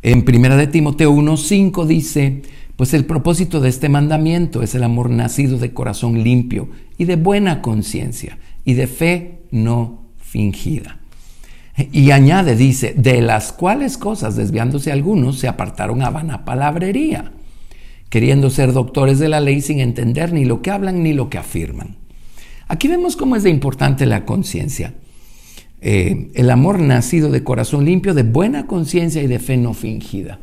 En 0.00 0.24
1 0.26 0.56
de 0.56 0.66
Timoteo 0.68 1.12
1:5 1.12 1.86
dice, 1.86 2.42
Pues 2.76 2.94
el 2.94 3.04
propósito 3.04 3.60
de 3.60 3.68
este 3.68 3.88
mandamiento 3.88 4.62
es 4.62 4.76
el 4.76 4.84
amor 4.84 5.10
nacido 5.10 5.58
de 5.58 5.72
corazón 5.72 6.22
limpio 6.22 6.68
y 6.98 7.04
de 7.04 7.16
buena 7.16 7.62
conciencia 7.62 8.38
y 8.64 8.74
de 8.74 8.86
fe 8.86 9.40
no 9.50 10.01
fingida. 10.32 10.96
Y 11.92 12.10
añade, 12.10 12.56
dice, 12.56 12.94
de 12.96 13.20
las 13.20 13.52
cuales 13.52 13.98
cosas, 13.98 14.34
desviándose 14.34 14.90
algunos, 14.90 15.38
se 15.38 15.46
apartaron 15.46 16.02
a 16.02 16.10
vana 16.10 16.46
palabrería, 16.46 17.32
queriendo 18.08 18.48
ser 18.48 18.72
doctores 18.72 19.18
de 19.18 19.28
la 19.28 19.40
ley 19.40 19.60
sin 19.60 19.80
entender 19.80 20.32
ni 20.32 20.46
lo 20.46 20.62
que 20.62 20.70
hablan 20.70 21.02
ni 21.02 21.12
lo 21.12 21.28
que 21.28 21.38
afirman. 21.38 21.96
Aquí 22.66 22.88
vemos 22.88 23.16
cómo 23.16 23.36
es 23.36 23.42
de 23.42 23.50
importante 23.50 24.06
la 24.06 24.24
conciencia. 24.24 24.94
Eh, 25.82 26.30
el 26.34 26.50
amor 26.50 26.78
nacido 26.78 27.30
de 27.30 27.44
corazón 27.44 27.84
limpio, 27.84 28.14
de 28.14 28.22
buena 28.22 28.66
conciencia 28.66 29.22
y 29.22 29.26
de 29.26 29.38
fe 29.38 29.58
no 29.58 29.74
fingida. 29.74 30.38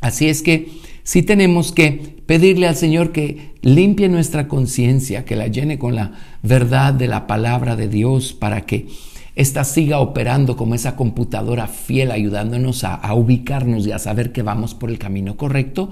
Así 0.00 0.28
es 0.28 0.42
que 0.42 0.68
sí 1.08 1.22
tenemos 1.22 1.72
que 1.72 2.18
pedirle 2.26 2.68
al 2.68 2.76
Señor 2.76 3.12
que 3.12 3.54
limpie 3.62 4.10
nuestra 4.10 4.46
conciencia, 4.46 5.24
que 5.24 5.36
la 5.36 5.46
llene 5.46 5.78
con 5.78 5.94
la 5.94 6.12
verdad 6.42 6.92
de 6.92 7.06
la 7.06 7.26
palabra 7.26 7.76
de 7.76 7.88
Dios 7.88 8.34
para 8.34 8.66
que 8.66 8.88
esta 9.34 9.64
siga 9.64 10.00
operando 10.00 10.54
como 10.54 10.74
esa 10.74 10.96
computadora 10.96 11.66
fiel, 11.66 12.10
ayudándonos 12.10 12.84
a, 12.84 13.14
ubicarnos 13.14 13.86
y 13.86 13.92
a 13.92 13.98
saber 13.98 14.32
que 14.32 14.42
vamos 14.42 14.74
por 14.74 14.90
el 14.90 14.98
camino 14.98 15.38
correcto 15.38 15.90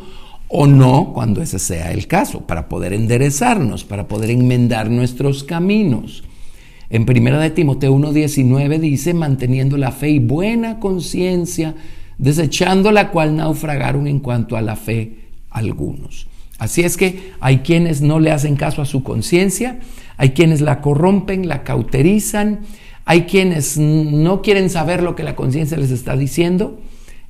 o 0.48 0.66
no 0.66 1.14
cuando 1.14 1.40
ese 1.40 1.59
sea 1.59 1.92
el 1.92 2.07
caso, 2.09 2.46
para 2.46 2.68
poder 2.68 2.92
enderezarnos, 2.92 3.85
para 3.85 4.09
poder 4.09 4.29
enmendar 4.29 4.90
nuestros 4.90 5.44
caminos. 5.44 6.24
En 6.90 7.11
1 7.11 7.40
de 7.40 7.50
Timoteo 7.50 7.96
1.19 7.96 8.79
dice, 8.81 9.14
manteniendo 9.14 9.79
la 9.79 9.92
fe 9.92 10.11
y 10.11 10.18
buena 10.18 10.79
conciencia, 10.79 11.74
desechando 12.18 12.92
la 12.92 13.11
cual 13.11 13.37
naufragaron 13.37 14.07
en 14.07 14.20
cuanto 14.20 14.57
a 14.57 14.62
la 14.62 14.76
fe 14.76 15.26
algunos. 15.50 16.26
Así 16.59 16.83
es 16.83 16.96
que 16.96 17.33
hay 17.40 17.59
quienes 17.59 18.00
no 18.00 18.18
le 18.18 18.31
hacen 18.31 18.57
caso 18.57 18.81
a 18.81 18.87
su 18.87 19.02
conciencia, 19.02 19.79
hay 20.16 20.31
quienes 20.31 20.62
la 20.62 20.81
corrompen, 20.81 21.48
la 21.48 21.62
cauterizan, 21.64 22.61
hay 23.05 23.22
quienes 23.22 23.76
no 23.79 24.42
quieren 24.42 24.70
saber 24.70 25.02
lo 25.02 25.14
que 25.14 25.22
la 25.22 25.37
conciencia 25.37 25.76
les 25.76 25.90
está 25.90 26.16
diciendo 26.16 26.81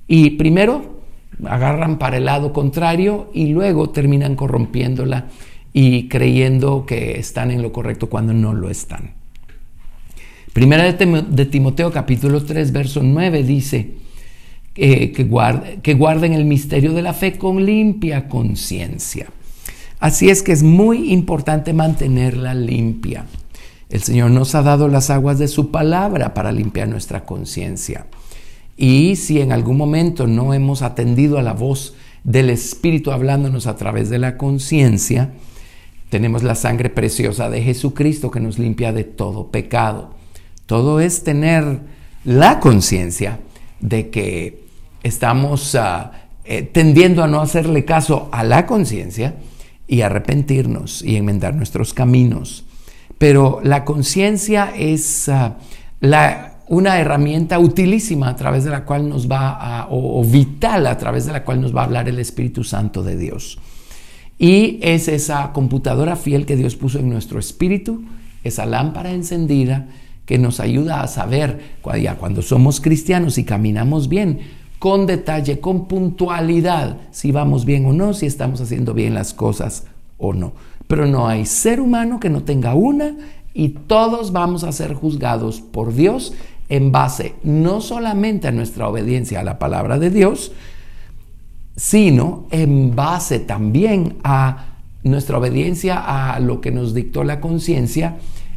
y 0.07 0.31
primero 0.31 1.01
agarran 1.45 1.99
para 1.99 2.17
el 2.17 2.25
lado 2.25 2.53
contrario 2.53 3.31
y 3.35 3.49
luego 3.49 3.91
terminan 3.91 4.37
corrompiéndola 4.37 5.27
y 5.73 6.09
creyendo 6.09 6.87
que 6.87 7.19
están 7.19 7.51
en 7.51 7.61
lo 7.61 7.73
correcto 7.73 8.09
cuando 8.09 8.33
no 8.33 8.55
lo 8.55 8.71
están. 8.71 9.15
Primera 10.53 10.91
de 10.91 11.45
Timoteo 11.47 11.93
capítulo 11.93 12.43
3 12.43 12.73
verso 12.73 13.03
9 13.03 13.43
dice 13.43 14.06
eh, 14.77 15.13
que, 15.13 15.29
que 15.83 15.95
guarden 15.95 16.33
el 16.33 16.45
misterio 16.45 16.93
de 16.93 17.03
la 17.03 17.15
fe 17.15 17.39
con 17.39 17.65
limpia 17.65 18.29
conciencia. 18.29 19.27
Así 19.99 20.29
es 20.29 20.43
que 20.43 20.53
es 20.53 20.63
muy 20.63 21.13
importante 21.13 21.73
mantenerla 21.73 22.55
limpia. 22.55 23.25
El 23.89 24.03
Señor 24.03 24.31
nos 24.33 24.55
ha 24.55 24.63
dado 24.63 24.89
las 24.89 25.11
aguas 25.11 25.39
de 25.39 25.49
su 25.49 25.71
palabra 25.71 26.35
para 26.35 26.53
limpiar 26.53 26.89
nuestra 26.89 27.25
conciencia. 27.25 28.07
Y 28.77 29.17
si 29.17 29.41
en 29.41 29.53
algún 29.53 29.79
momento 29.79 30.27
no 30.27 30.53
hemos 30.53 30.83
atendido 30.83 31.39
a 31.39 31.43
la 31.43 31.55
voz 31.55 31.95
del 32.25 32.51
Espíritu 32.51 33.13
hablándonos 33.13 33.67
a 33.67 33.77
través 33.77 34.11
de 34.11 34.19
la 34.19 34.37
conciencia, 34.37 35.33
tenemos 36.11 36.43
la 36.43 36.55
sangre 36.55 36.91
preciosa 36.91 37.49
de 37.49 37.63
Jesucristo 37.63 38.31
que 38.31 38.41
nos 38.41 38.59
limpia 38.59 38.93
de 38.93 39.05
todo 39.05 39.51
pecado. 39.51 40.11
Todo 40.67 41.01
es 41.01 41.25
tener 41.25 41.81
la 42.25 42.61
conciencia 42.61 43.41
de 43.81 44.11
que 44.11 44.66
estamos 45.07 45.75
ah, 45.75 46.13
eh, 46.45 46.63
tendiendo 46.63 47.23
a 47.23 47.29
no 47.29 47.41
hacerle 47.41 47.85
caso 47.85 48.29
a 48.33 48.45
la 48.45 48.67
conciencia 48.67 49.37
y 49.87 50.01
arrepentirnos 50.01 51.03
y 51.03 51.17
enmendar 51.17 51.55
nuestros 51.55 51.95
caminos. 51.95 52.65
Pero 53.19 53.61
la 53.63 53.85
conciencia 53.85 54.73
es 54.77 55.29
ah, 55.29 55.57
una 56.69 56.99
herramienta 56.99 57.59
utilísima 57.59 58.29
a 58.29 58.37
través 58.37 58.65
de 58.65 58.71
la 58.71 58.85
cual 58.85 59.09
nos 59.09 59.31
va 59.31 59.51
a, 59.51 59.89
o, 59.91 60.23
vital 60.25 60.87
a 60.87 60.99
través 60.99 61.27
de 61.27 61.33
la 61.33 61.45
cual 61.45 61.61
nos 61.61 61.75
va 61.75 61.83
a 61.83 61.85
hablar 61.85 62.09
el 62.09 62.19
Espíritu 62.19 62.65
Santo 62.65 63.03
de 63.03 63.17
Dios. 63.17 63.59
Y 64.39 64.79
es 64.83 65.09
esa 65.09 65.53
computadora 65.53 66.17
fiel 66.17 66.45
que 66.45 66.57
Dios 66.57 66.77
puso 66.77 66.99
en 66.99 67.09
nuestro 67.09 67.39
espíritu, 67.39 68.05
esa 68.45 68.67
lámpara 68.67 69.13
encendida 69.13 69.87
que 70.27 70.39
nos 70.39 70.61
ayuda 70.61 71.03
a 71.03 71.07
saber 71.07 71.77
cuando 71.81 72.43
somos 72.43 72.81
cristianos 72.81 73.39
y 73.39 73.45
caminamos 73.45 74.09
bien, 74.09 74.41
con 74.79 75.07
detalle, 75.07 75.61
con 75.61 75.87
puntualidad, 75.87 76.99
si 77.11 77.33
vamos 77.33 77.65
bien 77.65 77.87
o 77.87 77.93
no, 77.93 78.15
si 78.15 78.27
estamos 78.27 78.61
haciendo 78.61 78.95
bien 78.95 79.15
las 79.15 79.35
cosas 79.35 79.85
o 80.19 80.33
no. 80.33 80.53
Pero 80.87 81.07
no 81.07 81.27
hay 81.27 81.47
ser 81.47 81.81
humano 81.81 82.21
que 82.21 82.31
no 82.31 82.43
tenga 82.43 82.75
una 82.75 83.17
y 83.55 83.71
todos 83.71 84.33
vamos 84.33 84.65
a 84.65 84.73
ser 84.73 84.95
juzgados 84.95 85.61
por 85.61 85.95
Dios 85.95 86.35
en 86.69 86.93
base 86.93 87.35
no 87.43 87.81
solamente 87.81 88.49
a 88.49 88.53
nuestra 88.53 88.89
obediencia 88.89 89.41
a 89.41 89.45
la 89.45 89.59
palabra 89.59 89.99
de 89.99 90.11
Dios, 90.11 90.53
sino 91.77 92.47
en 92.51 92.95
base 92.97 93.39
también 93.39 94.17
a 94.25 94.77
nuestra 95.03 95.39
obediencia 95.39 96.35
a 96.35 96.41
lo 96.41 96.61
que 96.61 96.71
nos 96.71 96.95
dictó 96.95 97.23
la 97.23 97.41
conciencia 97.41 98.17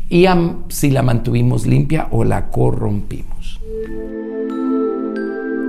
y 0.09 0.25
a 0.25 0.55
si 0.69 0.89
la 0.89 1.03
mantuvimos 1.03 1.67
limpia 1.67 2.07
o 2.11 2.23
la 2.23 2.49
corrompimos. 2.49 3.59